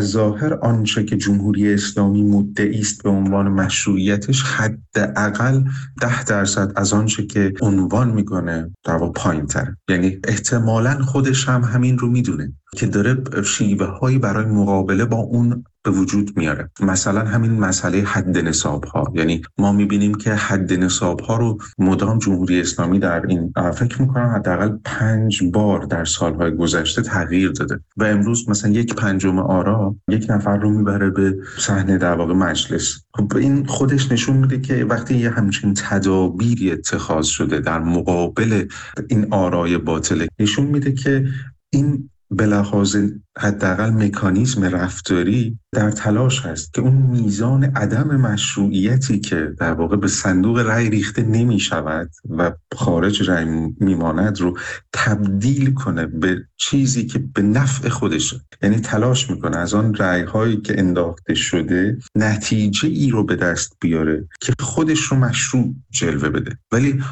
ظاهر 0.00 0.54
آنچه 0.54 1.04
که 1.04 1.16
جمهوری 1.16 1.74
اسلامی 1.74 2.22
مدعی 2.22 2.80
است 2.80 3.02
به 3.02 3.10
عنوان 3.10 3.48
مشروعیتش 3.48 4.42
حداقل 4.42 5.62
ده 6.00 6.24
درصد 6.24 6.72
از 6.76 6.92
آنچه 6.92 7.26
که 7.26 7.52
عنوان 7.60 8.10
می‌کنه 8.10 8.70
در 8.84 8.96
واقع 8.96 9.12
پایین 9.12 9.46
تر 9.46 9.74
یعنی 9.88 10.18
احتمالا 10.24 11.02
خودش 11.02 11.48
هم 11.48 11.64
همین 11.64 11.98
رو 11.98 12.10
می‌دونه 12.10 12.52
که 12.76 12.86
داره 12.86 13.42
شیوه 13.44 13.86
هایی 13.86 14.18
برای 14.18 14.46
مقابله 14.46 15.04
با 15.04 15.16
اون 15.16 15.64
به 15.84 15.90
وجود 15.90 16.36
میاره. 16.36 16.70
مثلا 16.80 17.24
همین 17.24 17.52
مسئله 17.52 17.98
حد 17.98 18.38
نصاب 18.38 18.84
ها 18.84 19.12
یعنی 19.14 19.42
ما 19.58 19.72
می‌بینیم 19.72 20.14
که 20.14 20.34
حد 20.34 20.72
نصاب 20.72 21.20
ها 21.20 21.36
رو 21.36 21.58
مدام 21.78 22.18
جمهوری 22.18 22.60
اسلامی 22.60 22.98
در 22.98 23.26
این 23.26 23.52
فکر 23.74 24.02
می‌کنم 24.02 24.26
حداقل 24.26 24.76
پنج 24.84 25.42
بار 25.52 25.80
در 25.82 26.04
سالهای 26.04 26.56
گذشته 26.56 27.02
تغییر 27.02 27.50
داده. 27.50 27.80
و 27.96 28.04
امروز 28.04 28.48
مثلا 28.48 28.70
یک 28.70 28.94
پنجم 28.94 29.38
آرا 29.38 29.96
یک 30.08 30.26
نفر 30.28 30.56
رو 30.56 30.70
می‌بره 30.70 31.10
به 31.10 31.36
صحنه 31.58 31.98
در 31.98 32.14
واقع 32.14 32.34
مجلس. 32.34 33.04
خب 33.14 33.36
این 33.36 33.66
خودش 33.66 34.12
نشون 34.12 34.36
میده 34.36 34.60
که 34.60 34.84
وقتی 34.84 35.14
یه 35.14 35.30
همچین 35.30 35.74
تدابیری 35.74 36.70
اتخاذ 36.72 37.26
شده 37.26 37.60
در 37.60 37.80
مقابل 37.80 38.68
این 39.08 39.26
آرای 39.30 39.78
باطله 39.78 40.28
نشون 40.38 40.66
میده 40.66 40.92
که 40.92 41.24
این 41.70 42.10
به 42.36 42.46
لحاظ 42.46 42.96
حداقل 43.38 43.90
مکانیزم 43.90 44.64
رفتاری 44.64 45.58
در 45.72 45.90
تلاش 45.90 46.46
هست 46.46 46.74
که 46.74 46.80
اون 46.80 46.92
میزان 46.92 47.64
عدم 47.64 48.16
مشروعیتی 48.16 49.20
که 49.20 49.54
در 49.58 49.72
واقع 49.72 49.96
به 49.96 50.08
صندوق 50.08 50.58
رأی 50.58 50.90
ریخته 50.90 51.22
نمی 51.22 51.60
شود 51.60 52.10
و 52.30 52.52
خارج 52.74 53.30
رأی 53.30 53.44
میماند 53.80 54.40
رو 54.40 54.58
تبدیل 54.92 55.74
کنه 55.74 56.06
به 56.06 56.44
چیزی 56.56 57.06
که 57.06 57.18
به 57.18 57.42
نفع 57.42 57.88
خودشه. 57.88 58.40
یعنی 58.62 58.80
تلاش 58.80 59.30
می‌کنه 59.30 59.56
از 59.56 59.74
آن 59.74 59.94
رأی 59.94 60.22
هایی 60.22 60.56
که 60.56 60.78
انداخته 60.78 61.34
شده 61.34 61.98
نتیجه 62.14 62.88
ای 62.88 63.10
رو 63.10 63.24
به 63.24 63.36
دست 63.36 63.76
بیاره 63.80 64.28
که 64.40 64.52
خودش 64.60 65.00
رو 65.00 65.16
مشروع 65.16 65.74
جلوه 65.90 66.28
بده. 66.28 66.58
ولی 66.72 67.02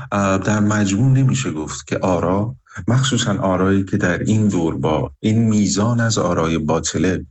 در 0.45 0.61
مجموع 0.61 1.13
نمیشه 1.13 1.51
گفت 1.51 1.87
که 1.87 1.99
آرا 1.99 2.57
مخصوصا 2.89 3.39
آرایی 3.39 3.85
که 3.85 3.97
در 3.97 4.19
این 4.19 4.49
دور 4.49 4.77
با 4.77 5.13
این 5.21 5.49
میزان 5.49 6.01
از 6.01 6.19
آرای 6.19 6.59
باطله 6.59 7.27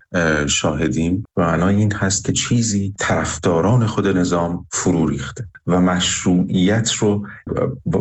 شاهدیم 0.48 1.24
و 1.38 1.42
معنای 1.42 1.76
این 1.76 1.94
هست 1.94 2.26
که 2.26 2.34
چیزی 2.34 2.94
طرفداران 3.00 3.86
خود 3.86 4.08
نظام 4.08 4.66
فرو 4.72 5.08
ریخته 5.08 5.48
و 5.68 5.82
مشروعیت 5.82 6.92
رو 6.94 7.28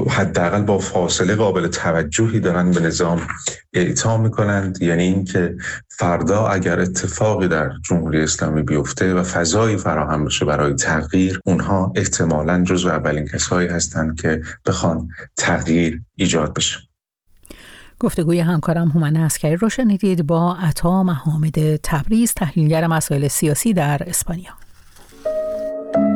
حداقل 0.08 0.62
با 0.62 0.78
فاصله 0.78 1.34
قابل 1.34 1.66
توجهی 1.66 2.40
دارن 2.40 2.70
به 2.70 2.80
نظام 2.80 3.20
اعطا 3.72 4.18
می‌کنند. 4.18 4.82
یعنی 4.82 5.02
اینکه 5.02 5.56
فردا 5.88 6.46
اگر 6.46 6.80
اتفاقی 6.80 7.48
در 7.48 7.70
جمهوری 7.88 8.22
اسلامی 8.22 8.62
بیفته 8.62 9.14
و 9.14 9.22
فضایی 9.22 9.76
فراهم 9.76 10.24
بشه 10.24 10.44
برای 10.44 10.74
تغییر 10.74 11.40
اونها 11.44 11.92
احتمالا 11.96 12.64
جزو 12.64 12.88
اولین 12.88 13.26
کسایی 13.26 13.68
هستند 13.68 14.20
که 14.20 14.42
بخوان 14.66 15.08
تغییر 15.36 16.02
ایجاد 16.16 16.54
بشه. 16.54 16.89
گفتگوی 18.00 18.40
همکارم 18.40 18.88
هومن 18.88 19.16
اسکری 19.16 19.56
رو 19.56 19.68
شنیدید 19.68 20.26
با 20.26 20.56
عطا 20.56 21.02
محامد 21.02 21.76
تبریز 21.76 22.34
تحلیلگر 22.34 22.86
مسائل 22.86 23.28
سیاسی 23.28 23.72
در 23.72 24.02
اسپانیا. 24.06 24.52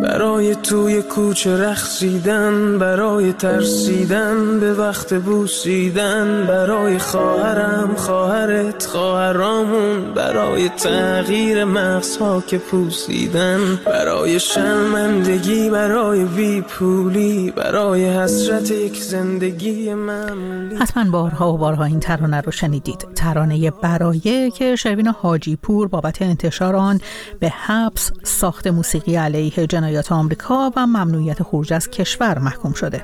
برای 0.04 0.54
توی 0.54 1.02
کوچه 1.02 1.56
رخصیدن 1.56 2.78
برای 2.78 3.32
ترسیدن 3.32 4.60
به 4.60 4.74
وقت 4.74 5.14
بوسیدن 5.14 6.46
برای 6.46 6.98
خواهرم 6.98 7.94
خواهرت 7.96 8.86
خواهرامون 8.86 10.14
برای 10.14 10.68
تغییر 10.68 11.64
مغزها 11.64 12.40
که 12.40 12.58
پوسیدن 12.58 13.78
برای 13.86 14.40
شرمندگی 14.40 15.70
برای 15.70 16.24
بی 16.24 16.60
پولی 16.60 17.50
برای 17.50 18.04
حسرت 18.08 18.70
یک 18.70 19.02
زندگی 19.02 19.94
معمولی. 19.94 20.76
حتما 20.76 21.10
بارها 21.10 21.52
و 21.52 21.58
بارها 21.58 21.84
این 21.84 22.00
ترانه 22.00 22.40
رو 22.40 22.52
شنیدید. 22.52 23.06
ترانه 23.14 23.70
برای 23.70 24.50
که 24.50 24.76
شروین 24.76 25.08
حاجی 25.08 25.56
پور 25.56 25.88
بابت 25.88 26.22
انتشار 26.22 26.76
آن 26.76 27.00
به 27.40 27.48
حبس 27.48 28.10
ساخت 28.22 28.66
موسیقی 28.66 29.16
علیه 29.16 29.66
جنایات 29.94 30.12
آمریکا 30.12 30.72
و 30.76 30.86
ممنوعیت 30.86 31.42
خروج 31.42 31.72
از 31.72 31.90
کشور 31.90 32.38
محکوم 32.38 32.72
شده. 32.72 33.02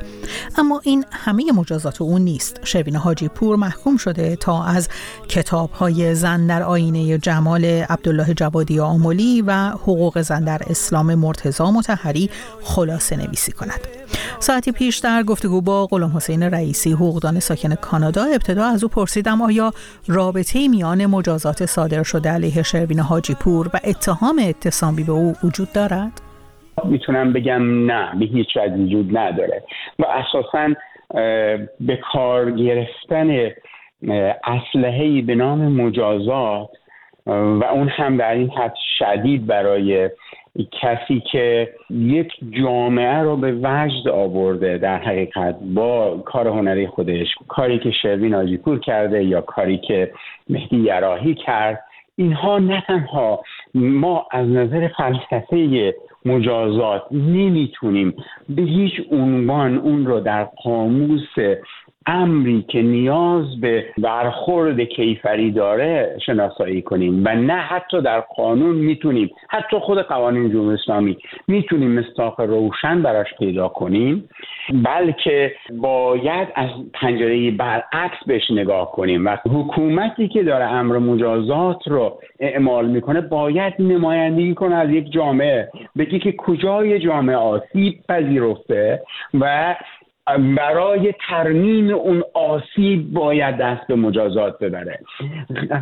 اما 0.59 0.81
این 0.85 1.05
همه 1.11 1.53
مجازات 1.53 2.03
او 2.03 2.19
نیست. 2.19 2.61
شوین 2.65 2.97
حاجی 2.97 3.29
پور 3.29 3.57
محکوم 3.57 3.97
شده 3.97 4.37
تا 4.37 4.65
از 4.65 4.89
کتاب 5.29 5.71
های 5.71 6.15
زن 6.15 6.47
در 6.47 6.63
آینه 6.63 7.19
جمال 7.19 7.65
عبدالله 7.65 8.35
جوادی 8.35 8.81
آمولی 8.81 9.43
و 9.43 9.69
حقوق 9.69 10.23
زن 10.23 10.45
در 10.45 10.63
اسلام 10.71 11.15
مرتزا 11.15 11.71
متحری 11.71 12.31
خلاصه 12.63 13.17
نویسی 13.17 13.53
کند. 13.53 13.81
ساعتی 14.41 14.73
پیش 14.73 14.99
در 14.99 15.23
گفتگو 15.23 15.61
با 15.61 15.87
غلام 15.87 16.17
حسین 16.17 16.43
رئیسی 16.43 16.93
حقوقدان 16.93 17.41
ساکن 17.41 17.75
کانادا 17.75 18.25
ابتدا 18.25 18.65
از 18.65 18.83
او 18.83 18.89
پرسیدم 18.89 19.43
آیا 19.43 19.73
رابطه 20.07 20.69
میان 20.69 21.07
مجازات 21.07 21.67
صادر 21.67 22.03
شده 22.03 22.31
علیه 22.31 22.63
شروین 22.63 23.01
حاجی 23.01 23.35
پور 23.35 23.71
و 23.75 23.81
اتهام 23.85 24.41
اتسامی 24.45 25.05
به 25.05 25.13
او 25.13 25.35
وجود 25.45 25.73
دارد؟ 25.73 26.30
می‌تونم 26.85 27.33
بگم 27.33 27.87
نه 27.91 28.19
به 28.19 28.25
هیچ 28.25 28.57
وجه 28.57 28.75
وجود 28.75 29.19
نداره. 29.19 29.63
و 29.99 30.05
اساسا 30.05 30.75
به 31.81 31.97
کار 32.13 32.51
گرفتن 32.51 33.51
اسلحه 34.45 35.23
به 35.23 35.35
نام 35.35 35.59
مجازات 35.59 36.69
و 37.27 37.65
اون 37.65 37.89
هم 37.89 38.17
در 38.17 38.33
این 38.33 38.51
حد 38.51 38.75
شدید 38.99 39.47
برای 39.47 40.11
کسی 40.83 41.23
که 41.33 41.71
یک 41.91 42.33
جامعه 42.51 43.19
رو 43.19 43.37
به 43.37 43.53
وجد 43.53 44.09
آورده 44.09 44.79
در 44.79 44.99
حقیقت 44.99 45.57
با 45.75 46.23
کار 46.25 46.49
هنری 46.49 46.87
خودش 46.87 47.27
کاری 47.49 47.79
که 47.79 47.91
شروین 47.91 48.35
آجیپور 48.35 48.81
کرده 48.81 49.25
یا 49.25 49.41
کاری 49.41 49.79
که 49.79 50.13
مهدی 50.49 50.77
یراهی 50.77 51.35
کرد 51.35 51.85
اینها 52.17 52.59
نه 52.59 52.81
تنها 52.87 53.43
ما 53.75 54.27
از 54.31 54.49
نظر 54.49 54.89
فلسفه 54.89 55.93
مجازات 56.25 57.03
نمی‌تونیم 57.11 58.15
به 58.49 58.63
هیچ 58.63 58.93
عنوان 59.13 59.79
اون 59.79 60.07
رو 60.07 60.21
در 60.21 60.45
قاموس 60.45 61.35
امری 62.07 62.65
که 62.69 62.83
نیاز 62.83 63.61
به 63.61 63.85
برخورد 63.99 64.81
کیفری 64.81 65.51
داره 65.51 66.19
شناسایی 66.27 66.83
کنیم 66.83 67.23
و 67.25 67.35
نه 67.35 67.57
حتی 67.57 68.03
در 68.03 68.21
قانون 68.21 68.77
می‌تونیم 68.77 69.31
حتی 69.51 69.79
خود 69.79 69.99
قوانین 69.99 70.51
جمهوری 70.51 70.75
اسلامی 70.75 71.17
می‌تونیم 71.49 71.91
مستاق 71.91 72.41
روشن 72.41 73.03
براش 73.03 73.29
پیدا 73.39 73.69
کنیم. 73.69 74.29
بلکه 74.73 75.53
باید 75.73 76.49
از 76.55 76.71
پنجره 76.95 77.51
برعکس 77.51 78.25
بهش 78.27 78.51
نگاه 78.51 78.93
کنیم 78.93 79.27
و 79.27 79.37
حکومتی 79.37 80.29
که 80.29 80.43
داره 80.43 80.65
امر 80.65 80.99
مجازات 80.99 81.89
رو 81.89 82.19
اعمال 82.41 82.87
می‌کنه 82.87 83.21
باید 83.21 83.75
نمایندگی 83.79 84.55
کنه 84.55 84.75
از 84.75 84.91
یک 84.91 85.13
جامعه. 85.13 85.69
بگی 85.99 86.19
که 86.19 86.33
کجای 86.33 86.99
جامعه 86.99 87.37
آسیب 87.37 87.95
پذیرفته 88.09 89.03
و 89.35 89.77
برای 90.39 91.15
ترمیم 91.29 91.91
اون 91.91 92.23
آسیب 92.35 93.13
باید 93.13 93.57
دست 93.57 93.87
به 93.87 93.95
مجازات 93.95 94.59
ببره. 94.59 94.99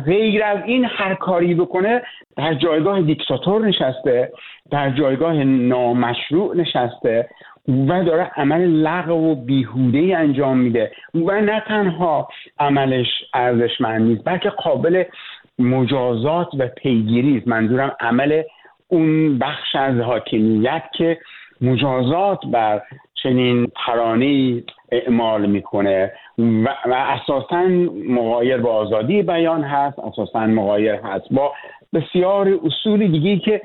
غیر 0.05 0.43
از 0.43 0.57
این 0.65 0.85
هر 0.85 1.15
کاری 1.15 1.55
بکنه 1.55 2.01
در 2.37 2.53
جایگاه 2.53 3.01
دیکتاتور 3.01 3.67
نشسته 3.67 4.31
در 4.71 4.89
جایگاه 4.89 5.43
نامشروع 5.43 6.57
نشسته 6.57 7.29
و 7.69 8.03
داره 8.03 8.31
عمل 8.35 8.61
لغو 8.61 9.31
و 9.31 9.35
بیهوده 9.35 10.17
انجام 10.17 10.57
میده. 10.57 10.91
و 11.15 11.41
نه 11.41 11.63
تنها 11.67 12.27
عملش 12.59 13.07
ارزشمند 13.33 14.01
نیست 14.01 14.21
بلکه 14.25 14.49
قابل 14.49 15.03
مجازات 15.59 16.47
و 16.59 16.67
پیگیری 16.67 17.37
است. 17.37 17.47
منظورم 17.47 17.95
عمل 17.99 18.43
اون 18.87 19.39
بخش 19.39 19.75
از 19.75 19.99
حاکمیت 19.99 20.83
که 20.97 21.17
مجازات 21.61 22.39
بر 22.45 22.81
چنین 23.23 23.71
ترانه 23.85 24.63
اعمال 24.91 25.45
می‌کنه 25.45 26.11
و, 26.37 26.63
و 26.85 26.93
اساسا 26.93 27.61
مغایر 28.09 28.57
با 28.57 28.73
آزادی 28.73 29.21
بیان 29.21 29.63
هست 29.63 29.99
اساسا 29.99 30.39
مغایر 30.39 30.95
هست 30.95 31.33
با 31.33 31.53
بسیار 31.93 32.59
اصول 32.65 33.07
دیگه 33.07 33.37
که 33.39 33.61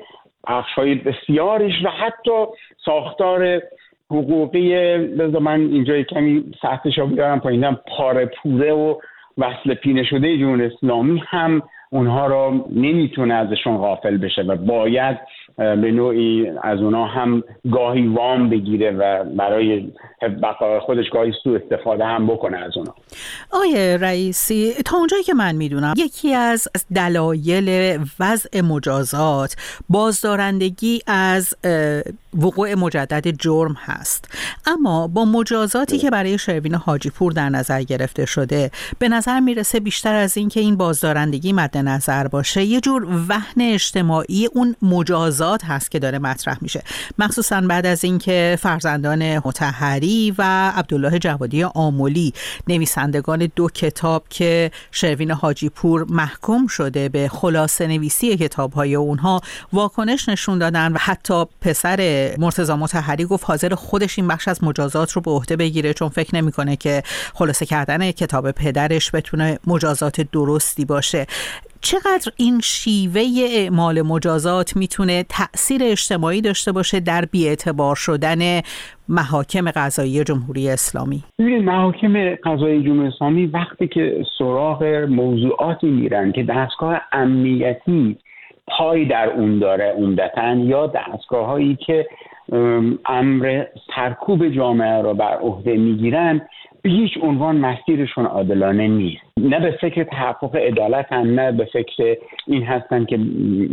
بخشهای 0.48 0.94
بسیارش 0.94 1.72
و 1.84 1.88
حتی 1.88 2.46
ساختار 2.84 3.62
حقوقی 4.10 4.98
بذار 4.98 5.40
من 5.40 5.60
اینجا 5.60 6.02
کمی 6.02 6.44
سطحش 6.62 6.98
رو 6.98 7.06
بیارم 7.06 7.40
پایینم 7.40 7.78
پاره 7.96 8.30
پوره 8.42 8.72
و 8.72 8.94
وصل 9.38 9.74
پینه 9.74 10.04
شده 10.04 10.38
جمهوری 10.38 10.64
اسلامی 10.64 11.22
هم 11.26 11.62
اونها 11.90 12.26
را 12.26 12.64
نمی‌تونه 12.72 13.34
ازشون 13.34 13.76
غافل 13.76 14.16
بشه 14.16 14.42
و 14.42 14.56
باید 14.56 15.18
به 15.56 15.90
نوعی 15.92 16.50
از 16.62 16.80
اونها 16.80 17.06
هم 17.06 17.42
گاهی 17.72 18.06
وام 18.06 18.50
بگیره 18.50 18.90
و 18.90 19.24
برای 19.24 19.92
بقای 20.42 20.80
خودش 20.80 21.10
گاهی 21.10 21.32
سو 21.42 21.58
استفاده 21.62 22.04
هم 22.04 22.26
بکنه 22.26 22.56
از 22.56 22.76
اونها 22.76 22.94
آیه 23.50 23.96
رئیسی 23.96 24.72
تا 24.86 24.96
اونجایی 24.96 25.22
که 25.22 25.34
من 25.34 25.56
می‌دونم 25.56 25.94
یکی 25.96 26.34
از 26.34 26.68
دلایل 26.94 27.98
وضع 28.20 28.60
مجازات 28.60 29.56
بازدارندگی 29.88 31.00
از 31.06 31.54
وقوع 32.34 32.74
مجدد 32.74 33.28
جرم 33.28 33.76
هست. 33.84 34.28
اما 34.66 35.08
با 35.08 35.24
مجازاتی 35.24 35.98
که 35.98 36.10
برای 36.10 36.38
شروین 36.38 36.74
حاجی 36.74 37.10
پور 37.10 37.32
در 37.32 37.48
نظر 37.48 37.82
گرفته 37.82 38.26
شده 38.26 38.70
به 38.98 39.08
نظر 39.08 39.40
می‌رسه 39.40 39.80
بیشتر 39.80 40.14
از 40.14 40.36
اینکه 40.36 40.60
این 40.60 40.76
بازدارندگی 40.76 41.52
مد 41.52 41.76
نظر 41.78 42.28
باشه 42.28 42.64
یه 42.64 42.80
جور 42.80 43.06
وهن 43.28 43.60
اجتماعی 43.60 44.46
اون 44.46 44.76
مجازات 44.82 45.64
هست 45.64 45.90
که 45.90 45.98
داره 45.98 46.18
مطرح 46.18 46.58
میشه. 46.60 46.82
مخصوصا 47.18 47.60
بعد 47.60 47.86
از 47.86 48.04
اینکه 48.04 48.58
فرزندان 48.60 49.38
متحری 49.38 50.34
و 50.38 50.72
عبدالله 50.76 51.18
جوادی 51.18 51.64
آمولی 51.64 52.32
نویسندگان 52.68 53.50
دو 53.56 53.68
کتاب 53.68 54.24
که 54.30 54.70
شروین 54.90 55.30
حاجی 55.30 55.68
پور 55.68 56.06
محکوم 56.08 56.66
شده 56.66 57.08
به 57.08 57.28
خلاصه 57.28 57.86
نویسی 57.86 58.36
کتاب 58.36 58.72
های 58.72 58.94
اونها 58.94 59.40
واکنش 59.72 60.28
نشون 60.28 60.58
دادن 60.58 60.92
و 60.92 60.96
حتی 61.00 61.44
پسر 61.60 62.23
مرتضی 62.38 62.72
متحری 62.72 63.24
گفت 63.24 63.44
حاضر 63.44 63.74
خودش 63.74 64.18
این 64.18 64.28
بخش 64.28 64.48
از 64.48 64.64
مجازات 64.64 65.12
رو 65.12 65.22
به 65.22 65.30
عهده 65.30 65.56
بگیره 65.56 65.92
چون 65.92 66.08
فکر 66.08 66.36
نمی‌کنه 66.36 66.76
که 66.76 67.02
خلاصه 67.34 67.66
کردن 67.66 68.10
کتاب 68.10 68.50
پدرش 68.50 69.10
بتونه 69.14 69.58
مجازات 69.66 70.20
درستی 70.20 70.84
باشه. 70.84 71.26
چقدر 71.80 72.32
این 72.36 72.60
شیوه 72.60 73.22
اعمال 73.50 74.02
مجازات 74.02 74.76
می‌تونه 74.76 75.24
تاثیر 75.28 75.80
اجتماعی 75.84 76.40
داشته 76.40 76.72
باشه 76.72 77.00
در 77.00 77.24
بیاعتبار 77.24 77.96
شدن 77.96 78.60
محاکم 79.08 79.70
قضایی 79.70 80.24
جمهوری 80.24 80.68
اسلامی؟ 80.68 81.24
ببینید 81.38 81.62
محاکم 81.62 82.34
قضایی 82.34 82.82
جمهوری 82.82 83.08
اسلامی 83.08 83.46
وقتی 83.46 83.88
که 83.88 84.24
سراغ 84.38 84.84
موضوعاتی 85.08 85.86
میرن 85.86 86.32
که 86.32 86.42
دستگاه 86.42 87.00
امنیتی 87.12 88.18
پای 88.68 89.04
در 89.04 89.30
اون 89.30 89.58
داره 89.58 89.94
عمدتا 89.98 90.54
یا 90.54 90.86
دستگاه 90.86 91.46
هایی 91.46 91.76
که 91.76 92.06
امر 93.06 93.64
سرکوب 93.96 94.48
جامعه 94.48 95.02
را 95.02 95.14
بر 95.14 95.36
عهده 95.36 95.76
می‌گیرن 95.76 96.40
به 96.82 96.90
هیچ 96.90 97.18
عنوان 97.22 97.56
مسیرشون 97.56 98.26
عادلانه 98.26 98.88
نیست. 98.88 99.22
نه 99.40 99.60
به 99.60 99.70
فکر 99.80 100.04
تحقق 100.04 100.56
عدالت 100.56 101.12
هم 101.12 101.40
نه 101.40 101.52
به 101.52 101.64
فکر 101.64 102.16
این 102.46 102.62
هستن 102.62 103.04
که 103.04 103.18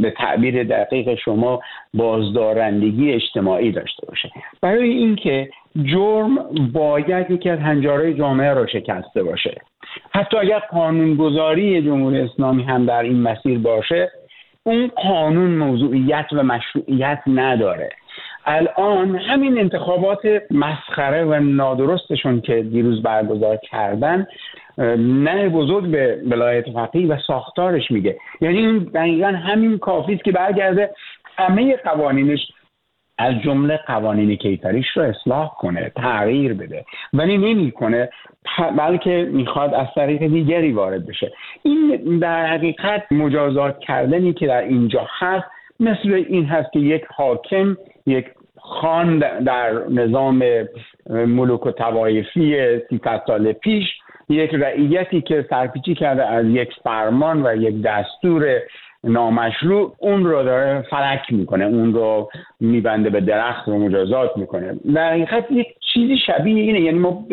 به 0.02 0.12
تعبیر 0.12 0.64
دقیق 0.64 1.16
شما 1.16 1.62
بازدارندگی 1.94 3.12
اجتماعی 3.12 3.72
داشته 3.72 4.08
باشه. 4.08 4.32
برای 4.62 4.90
اینکه 4.90 5.50
جرم 5.84 6.38
باید 6.74 7.32
یکی 7.32 7.50
از 7.50 7.60
هنجارهای 7.60 8.14
جامعه 8.14 8.54
را 8.54 8.68
شکسته 8.68 9.24
باشه. 9.24 9.62
حتی 10.14 10.38
اگر 10.38 10.60
قانونگذاری 10.60 11.82
جمهوری 11.82 12.20
اسلامی 12.20 12.64
هم 12.64 12.86
در 12.86 13.04
این 13.04 13.22
مسیر 13.22 13.60
باشه 13.60 14.12
اون 14.64 14.88
قانون 14.88 15.52
موضوعیت 15.52 16.26
و 16.32 16.44
مشروعیت 16.44 17.22
نداره. 17.28 17.90
الان 18.46 19.16
همین 19.16 19.60
انتخابات 19.60 20.20
مسخره 20.52 21.24
و 21.24 21.40
نادرستشون 21.40 22.42
که 22.42 22.62
دیروز 22.62 23.04
برگزار 23.04 23.58
کردن 23.58 24.28
نه 24.98 25.50
بزرگ 25.50 25.92
به 25.92 26.22
ولایت 26.32 26.70
فقیه 26.70 27.08
و 27.08 27.18
ساختارش 27.28 27.92
میگه. 27.92 28.18
یعنی 28.42 28.58
این 28.58 28.78
دقیقا 28.78 29.28
همین 29.28 29.78
کافی 29.78 30.14
است 30.14 30.24
که 30.24 30.32
برگرده 30.32 30.90
همه 31.38 31.76
قوانینش 31.76 32.52
از 33.22 33.42
جمله 33.42 33.80
قوانین 33.88 34.36
کیفریش 34.36 34.88
رو 34.96 35.04
اصلاح 35.04 35.52
کنه 35.60 35.92
تغییر 35.96 36.54
بده. 36.54 36.86
ولی 37.14 37.38
نمی‌کنه 37.38 38.10
بلکه 38.78 39.30
می‌خواد 39.32 39.74
از 39.74 39.88
طریق 39.96 40.28
دیگری 40.28 40.72
وارد 40.72 41.08
بشه. 41.08 41.32
این 41.64 42.20
در 42.20 42.46
حقیقت 42.46 43.12
مجازات 43.12 43.80
کردنی 43.80 44.34
که 44.34 44.48
در 44.48 44.62
اینجا 44.62 45.08
هست 45.20 45.46
مثل 45.80 46.24
این 46.28 46.46
هست 46.46 46.72
که 46.74 46.80
یک 46.80 47.04
حاکم 47.16 47.78
یک 48.06 48.26
خان 48.58 49.20
در 49.20 49.72
نظام 49.90 50.44
ملوک 51.10 51.66
و 51.66 51.72
توایفی 51.72 52.80
300 52.90 53.22
سال 53.28 53.52
پیش 53.52 53.86
یک 54.30 54.54
رعیتی 54.54 55.22
که 55.22 55.46
سرپیچی 55.50 55.96
کرده 55.96 56.26
از 56.26 56.46
یک 56.46 56.70
فرمان 56.84 57.46
و 57.46 57.56
یک 57.56 57.82
دستور 57.82 58.60
نامشروع 59.04 59.96
اون 59.98 60.26
رو 60.26 60.44
داره 60.44 60.86
فلک 60.90 61.22
می‌کنه 61.30 61.66
اون 61.66 61.94
رو 61.94 62.30
میبنده 62.60 63.10
به 63.10 63.22
درخت 63.22 63.68
و 63.68 63.78
مجازات 63.80 64.38
می‌کنه. 64.38 64.76
در 64.96 65.12
حقیقت 65.12 65.52
یک 65.52 65.68
چیزی 65.94 66.18
شبیه 66.18 66.64
اینه 66.64 66.82
یعنی 66.82 67.00
ما 67.00 67.26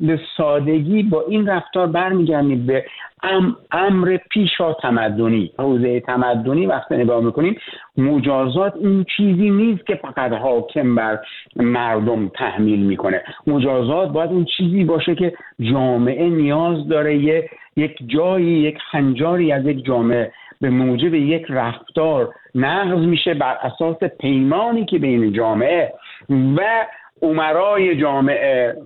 به 0.00 0.20
سادگی 0.36 1.02
با 1.02 1.24
این 1.28 1.46
رفتار 1.46 1.86
برمیگردیم 1.86 2.66
به 2.66 2.84
ام 3.22 3.56
امر 3.72 4.18
پیشا 4.30 4.72
تمدنی. 4.72 5.52
حوزه 5.58 6.00
تمدنی 6.00 6.66
وقتی 6.66 6.96
نگاه 6.96 7.24
می‌کنیم 7.24 7.56
مجازات 7.96 8.76
این 8.76 9.04
چیزی 9.16 9.50
نیست 9.50 9.86
که 9.86 9.94
فقط 9.94 10.32
حاکم 10.32 10.94
بر 10.94 11.18
مردم 11.56 12.28
تحمیل 12.28 12.80
می‌کنه. 12.80 13.22
مجازات 13.46 14.08
باید 14.08 14.30
اون 14.30 14.44
چیزی 14.44 14.84
باشه 14.84 15.14
که 15.14 15.32
جامعه 15.60 16.28
نیاز 16.28 16.88
داره 16.88 17.16
یه 17.16 17.50
یک 17.76 17.98
جایی 18.06 18.46
یک 18.46 18.78
خنجاری 18.90 19.52
از 19.52 19.66
یک 19.66 19.84
جامعه 19.84 20.32
به 20.62 20.70
موجب 20.70 21.14
یک 21.14 21.46
رفتار 21.48 22.34
نقض 22.54 22.98
میشه 22.98 23.34
بر 23.34 23.58
اساس 23.62 23.96
پیمانی 24.20 24.84
که 24.84 24.98
بین 24.98 25.32
جامعه 25.32 25.92
و 26.30 26.86
عمرای 27.22 28.00
جامعه 28.00 28.76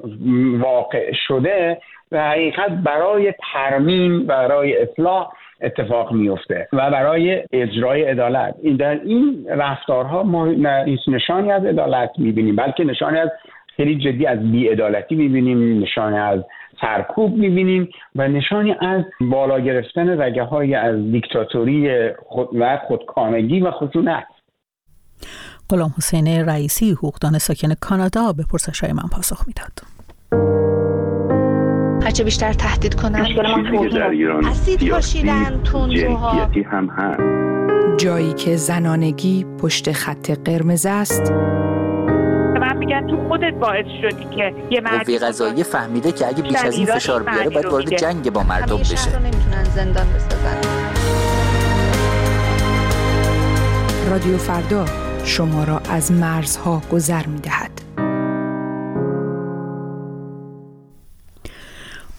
واقع 0.59 1.13
شده 1.29 1.79
و 2.13 2.29
حقیقت 2.31 2.71
برای 2.71 3.35
ترمیم 3.53 4.27
برای 4.27 4.77
اصلاح 4.77 5.33
اتفاق 5.61 6.13
میفته 6.13 6.69
و 6.73 6.91
برای 6.91 7.43
اجرای 7.53 8.03
عدالت. 8.03 8.55
در 8.79 9.01
این 9.05 9.47
رفتارها 9.49 10.23
ما 10.23 10.47
نشانی 11.09 11.53
از 11.53 11.65
عدالت 11.65 12.11
می‌بینیم 12.19 12.57
بلکه 12.57 12.85
نشانی 12.85 13.19
از 13.19 13.31
خیلی 13.77 13.99
جدی 13.99 14.27
از 14.27 14.53
بیعدالتی 14.53 15.15
می‌بینیم 15.15 15.83
نشانی 15.83 16.19
از 16.19 16.41
سرکوب 16.81 17.37
می‌بینیم 17.37 17.89
و 18.15 18.29
نشانی 18.29 18.75
از 18.81 19.05
بالا 19.21 19.61
گرفتن 19.61 20.21
رگه 20.21 20.43
های 20.43 20.75
از 20.75 21.13
دیکتاتوری 21.13 22.11
خود 22.27 22.49
و 22.61 22.79
خودکامگی 22.89 23.61
و 23.61 23.71
خشونت. 23.71 24.27
غلام 25.71 25.91
حسین 25.97 26.27
رئیسی 26.27 26.91
حقوقدان 26.91 27.39
ساکن 27.39 27.75
کانادا 27.81 28.33
به 28.33 28.45
پرسش 28.53 28.81
های 28.81 28.93
من 28.93 29.09
پاسخ 29.13 29.45
می‌داد. 29.47 29.73
هرچه 32.05 32.25
بیشتر 32.25 32.53
تهدید 32.53 32.95
کنن 32.95 33.27
اسید 34.51 34.91
پاشیدن 34.91 35.61
هم 36.71 36.89
هست. 36.89 37.21
جایی 38.05 38.33
که 38.33 38.57
زنانگی 38.57 39.47
پشت 39.63 39.93
خط 39.93 40.31
قرمز 40.31 40.87
است. 40.87 41.33
تو 43.11 43.29
خودت 43.29 43.55
باعث 43.61 43.87
شدی 44.03 44.25
که 44.37 44.55
یه 44.71 44.81
مرد 44.81 45.07
قوه 45.07 45.19
قضایی 45.19 45.63
فهمیده 45.63 46.13
که 46.13 46.27
اگه 46.27 46.43
بیش 46.43 46.57
از 46.57 46.77
این 46.77 46.87
فشار 46.87 47.23
بیاره 47.23 47.51
باید 47.51 47.67
وارد 47.67 47.97
جنگ 47.97 48.33
با 48.33 48.43
مردم 48.43 48.77
بشه. 48.77 49.19
نمی‌تونن 49.19 49.65
زندان 49.65 50.07
بسازن. 50.07 50.57
رادیو 54.11 54.39
فردا 54.39 54.85
شما 55.25 55.65
را 55.65 55.81
از 55.91 56.13
مرزها 56.13 56.83
گذر 56.93 57.27
می‌دهد. 57.27 57.76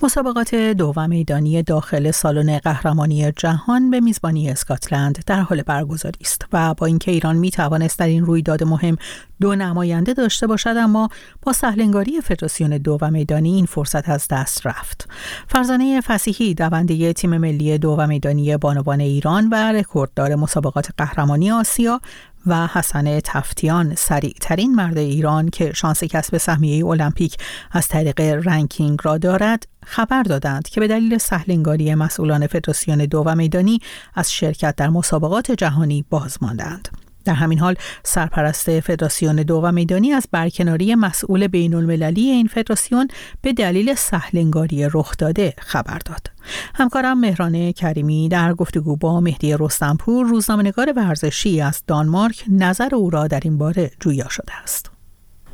مسابقات 0.01 0.55
دوم 0.55 1.09
میدانی 1.09 1.63
داخل 1.63 2.11
سالن 2.11 2.57
قهرمانی 2.57 3.31
جهان 3.31 3.91
به 3.91 3.99
میزبانی 3.99 4.49
اسکاتلند 4.49 5.23
در 5.25 5.41
حال 5.41 5.61
برگزاری 5.61 6.19
است 6.21 6.45
و 6.53 6.73
با 6.73 6.85
اینکه 6.85 7.11
ایران 7.11 7.35
می 7.35 7.51
توانست 7.51 7.99
در 7.99 8.07
این 8.07 8.25
رویداد 8.25 8.63
مهم 8.63 8.97
دو 9.41 9.55
نماینده 9.55 10.13
داشته 10.13 10.47
باشد 10.47 10.73
اما 10.77 11.09
با 11.41 11.53
سهلنگاری 11.53 12.21
فدراسیون 12.21 12.77
دو 12.77 12.97
میدانی 13.11 13.55
این 13.55 13.65
فرصت 13.65 14.09
از 14.09 14.27
دست 14.31 14.67
رفت. 14.67 15.09
فرزانه 15.47 16.01
فسیحی 16.01 16.53
دونده 16.53 17.13
تیم 17.13 17.37
ملی 17.37 17.77
دو 17.77 18.07
میدانی 18.07 18.57
بانوان 18.57 18.99
ایران 18.99 19.49
و 19.49 19.55
رکورددار 19.55 20.35
مسابقات 20.35 20.89
قهرمانی 20.97 21.51
آسیا 21.51 22.01
و 22.47 22.67
حسن 22.67 23.19
تفتیان 23.19 23.95
سریع 23.95 24.33
ترین 24.41 24.75
مرد 24.75 24.97
ایران 24.97 25.49
که 25.49 25.73
شانس 25.73 26.03
کسب 26.03 26.37
سهمیه 26.37 26.85
المپیک 26.85 27.37
از 27.71 27.87
طریق 27.87 28.21
رنکینگ 28.21 28.99
را 29.03 29.17
دارد 29.17 29.67
خبر 29.85 30.23
دادند 30.23 30.69
که 30.69 30.79
به 30.79 30.87
دلیل 30.87 31.17
سهلنگاری 31.17 31.95
مسئولان 31.95 32.47
فدراسیون 32.47 32.97
دو 32.97 33.23
و 33.25 33.35
میدانی 33.35 33.79
از 34.15 34.33
شرکت 34.33 34.75
در 34.75 34.89
مسابقات 34.89 35.51
جهانی 35.51 36.05
باز 36.09 36.37
ماندند. 36.41 36.96
در 37.27 37.33
همین 37.33 37.59
حال 37.59 37.75
سرپرست 38.03 38.79
فدراسیون 38.79 39.35
دو 39.35 39.55
و 39.63 39.71
میدانی 39.71 40.11
از 40.11 40.27
برکناری 40.31 40.95
مسئول 40.95 41.47
بین 41.47 41.73
المللی 41.73 42.29
این 42.29 42.47
فدراسیون 42.47 43.07
به 43.41 43.53
دلیل 43.53 43.93
سهلنگاری 43.93 44.89
رخ 44.93 45.17
داده 45.17 45.53
خبر 45.57 45.97
داد. 46.05 46.31
همکارم 46.75 47.19
مهران 47.19 47.71
کریمی 47.71 48.29
در 48.29 48.53
گفتگو 48.53 48.95
با 48.97 49.21
مهدی 49.21 49.55
رستنپور 49.59 50.25
روزنامه‌نگار 50.25 50.93
ورزشی 50.95 51.61
از 51.61 51.83
دانمارک 51.87 52.43
نظر 52.49 52.95
او 52.95 53.09
را 53.09 53.27
در 53.27 53.39
این 53.43 53.57
باره 53.57 53.91
جویا 53.99 54.29
شده 54.29 54.61
است. 54.63 54.91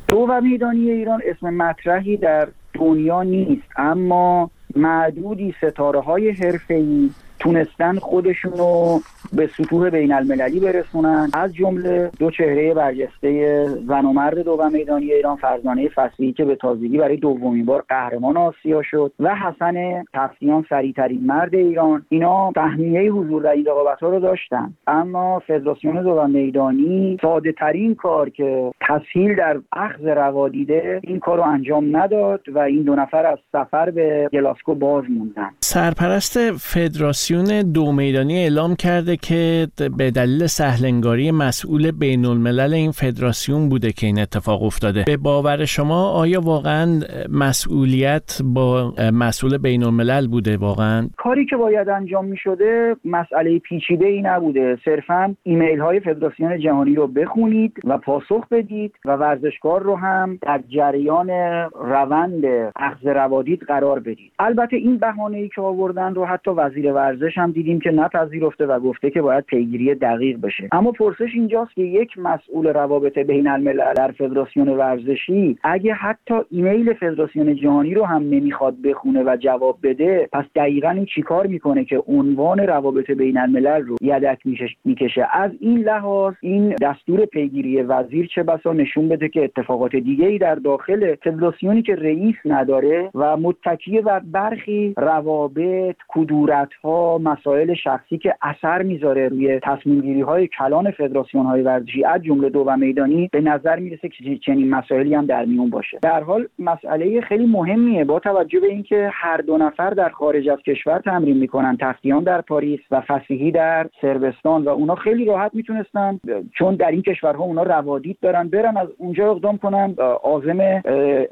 دو 0.08 0.16
و 0.16 0.40
میدانی 0.40 0.90
ایران 0.90 1.20
اسم 1.24 1.50
مطرحی 1.50 2.16
در 2.16 2.48
دنیا 2.74 3.22
نیست 3.22 3.68
اما 3.76 4.50
معدودی 4.76 5.54
ستاره 5.62 6.00
های 6.00 6.30
حرفه‌ای 6.30 7.10
تونستن 7.38 7.98
خودشونو 7.98 8.98
به 9.32 9.46
سطوح 9.46 9.90
بین 9.90 10.12
المللی 10.12 10.60
برسونن. 10.60 11.30
از 11.32 11.54
جمله 11.54 12.10
دو 12.18 12.30
چهره 12.30 12.74
برجسته 12.74 13.64
زن 13.66 14.04
و 14.04 14.12
مرد 14.12 14.38
دو 14.38 14.70
میدانی 14.72 15.12
ایران 15.12 15.36
فرزانه 15.36 15.88
فصلی 15.88 16.32
که 16.32 16.44
به 16.44 16.54
تازگی 16.54 16.98
برای 16.98 17.16
دومین 17.16 17.64
بار 17.64 17.84
قهرمان 17.88 18.36
آسیا 18.36 18.82
شد 18.82 19.12
و 19.20 19.34
حسن 19.34 20.04
تفسیان 20.14 20.64
سریعترین 20.68 21.26
مرد 21.26 21.54
ایران. 21.54 22.06
اینا 22.08 22.52
تهمیه 22.54 23.12
حضور 23.12 23.42
در 23.42 23.50
این 23.50 23.66
رقابت 23.66 24.00
ها 24.00 24.08
رو 24.08 24.20
داشتن. 24.20 24.74
اما 24.86 25.38
فدراسیون 25.38 26.02
دو 26.02 26.26
میدانی 26.26 27.18
ساده 27.22 27.52
ترین 27.52 27.94
کار 27.94 28.30
که 28.30 28.72
تسهیل 28.88 29.36
در 29.36 29.60
اخذ 29.72 30.04
روادیده 30.04 31.00
این 31.02 31.18
کار 31.18 31.36
رو 31.36 31.42
انجام 31.42 31.96
نداد 31.96 32.40
و 32.54 32.58
این 32.58 32.82
دو 32.82 32.94
نفر 32.94 33.26
از 33.26 33.38
سفر 33.52 33.90
به 33.90 34.28
گلاسکو 34.32 34.74
باز 34.74 35.04
موندن. 35.10 35.50
سرپرست 35.60 36.52
فدراسیون 36.52 37.72
دو 37.72 37.92
میدانی 37.92 38.36
اعلام 38.36 38.74
کرده 38.76 39.16
که 39.16 39.66
به 39.98 40.10
دلیل 40.10 40.46
سهلنگاری 40.46 41.30
مسئول 41.30 41.90
بین 41.90 42.24
الملل 42.24 42.74
این 42.74 42.90
فدراسیون 42.90 43.68
بوده 43.68 43.92
که 43.92 44.06
این 44.06 44.18
اتفاق 44.18 44.62
افتاده. 44.62 45.04
به 45.06 45.16
باور 45.16 45.64
شما 45.64 46.10
آیا 46.10 46.40
واقعا 46.40 47.00
مسئولیت 47.32 48.38
با 48.44 48.92
مسئول 49.12 49.58
بین 49.58 49.82
الملل 49.82 50.26
بوده 50.26 50.56
واقعا؟ 50.56 51.08
کاری 51.16 51.46
که 51.46 51.56
باید 51.56 51.88
انجام 51.88 52.24
می 52.24 52.36
شده 52.36 52.96
مسئله 53.04 53.58
پیچیده 53.58 54.06
ای 54.06 54.22
نبوده. 54.22 54.78
صرفا 54.84 55.34
ایمیل 55.42 55.80
های 55.80 56.00
فدراسیون 56.00 56.60
جهانی 56.60 56.94
رو 56.94 57.06
بخونید 57.06 57.72
و 57.84 57.98
پاسخ 57.98 58.48
بدید. 58.50 58.73
و 59.04 59.16
ورزشکار 59.16 59.82
رو 59.82 59.96
هم 59.96 60.38
در 60.42 60.60
جریان 60.68 61.30
روند 61.74 62.44
اخذ 62.76 63.06
روادید 63.06 63.62
قرار 63.62 64.00
بدید. 64.00 64.32
البته 64.38 64.76
این 64.76 64.96
بهانه 64.96 65.38
ای 65.38 65.48
که 65.48 65.60
آوردن 65.60 66.14
رو 66.14 66.24
حتی 66.24 66.50
وزیر 66.50 66.92
ورزش 66.92 67.38
هم 67.38 67.50
دیدیم 67.50 67.80
که 67.80 67.90
نپذیرفته 67.90 68.66
و 68.66 68.80
گفته 68.80 69.10
که 69.10 69.22
باید 69.22 69.44
پیگیری 69.44 69.94
دقیق 69.94 70.40
بشه. 70.40 70.68
اما 70.72 70.92
پرسش 70.92 71.34
اینجاست 71.34 71.74
که 71.74 71.82
یک 71.82 72.18
مسئول 72.18 72.66
روابط 72.66 73.18
بین 73.18 73.48
الملل 73.48 73.94
در 73.94 74.10
فدراسیون 74.10 74.68
ورزشی 74.68 75.58
اگه 75.64 75.94
حتی 75.94 76.34
ایمیل 76.50 76.92
فدراسیون 76.92 77.54
جهانی 77.54 77.94
رو 77.94 78.04
هم 78.04 78.22
نمی‌خواد 78.22 78.82
بخونه 78.82 79.22
و 79.22 79.36
جواب 79.40 79.78
بده 79.82 80.28
پس 80.32 80.44
دقیقا 80.54 80.90
این 80.90 81.06
چیکار 81.14 81.46
می‌کنه 81.46 81.84
که 81.84 82.02
عنوان 82.06 82.58
روابط 82.58 83.10
بین 83.10 83.38
الملل 83.38 83.82
رو 83.82 83.96
یدک 84.00 84.38
می‌کشه؟ 84.84 85.26
از 85.32 85.50
این 85.60 85.78
لحاظ 85.78 86.34
این 86.40 86.74
دستور 86.82 87.24
پیگیری 87.24 87.82
وزیر 87.82 88.26
چه 88.34 88.42
بسا 88.42 88.63
نشون 88.72 89.08
بده 89.08 89.28
که 89.28 89.44
اتفاقات 89.44 89.96
دیگه 89.96 90.26
ای 90.26 90.38
در 90.38 90.54
داخل 90.54 91.14
فدراسیونی 91.14 91.82
که 91.82 91.94
رئیس 91.94 92.36
نداره 92.44 93.10
و 93.14 93.36
متکیه 93.36 94.02
بر 94.02 94.18
برخی 94.18 94.94
روابط 94.96 95.96
کدورت 96.08 96.68
ها 96.84 97.18
مسائل 97.18 97.74
شخصی 97.74 98.18
که 98.18 98.34
اثر 98.42 98.82
می‌ذاره 98.82 99.28
روی 99.28 99.60
تصمیم 99.62 100.00
گیری 100.00 100.20
های 100.20 100.48
کلان 100.48 100.90
فدراسیون 100.90 101.46
های 101.46 101.62
ورزشی 101.62 102.04
از 102.04 102.22
جمله 102.22 102.48
دو 102.48 102.60
و 102.60 102.76
میدانی 102.76 103.28
به 103.32 103.40
نظر 103.40 103.78
می‌رسه 103.78 104.08
که 104.08 104.38
چنین 104.46 104.70
مسائلی 104.70 105.14
هم 105.14 105.26
در 105.26 105.44
میون 105.44 105.70
باشه. 105.70 105.98
در 106.02 106.22
حال 106.22 106.48
مسئله 106.58 107.20
خیلی 107.20 107.46
مهمیه. 107.46 108.04
با 108.04 108.20
توجه 108.20 108.60
به 108.60 108.66
اینکه 108.66 109.10
هر 109.12 109.36
دو 109.36 109.58
نفر 109.58 109.90
در 109.90 110.08
خارج 110.08 110.48
از 110.48 110.58
کشور 110.58 110.98
تمرین 110.98 111.36
می‌کنن 111.36 111.76
تفتیان 111.80 112.24
در 112.24 112.40
پاریس 112.40 112.80
و 112.90 113.00
فسیحی 113.00 113.50
در 113.50 113.86
سربستان 114.00 114.64
و 114.64 114.68
اونا 114.68 114.94
خیلی 114.94 115.24
راحت 115.24 115.54
می‌تونستن 115.54 116.20
چون 116.58 116.74
در 116.74 116.90
این 116.90 117.02
کشورها 117.02 117.44
اونا 117.44 117.62
روادید 117.62 118.18
دارن 118.22 118.48
برن 118.54 118.76
از 118.76 118.88
اونجا 118.98 119.30
اقدام 119.30 119.58
کنن 119.58 119.94
عازم 120.22 120.82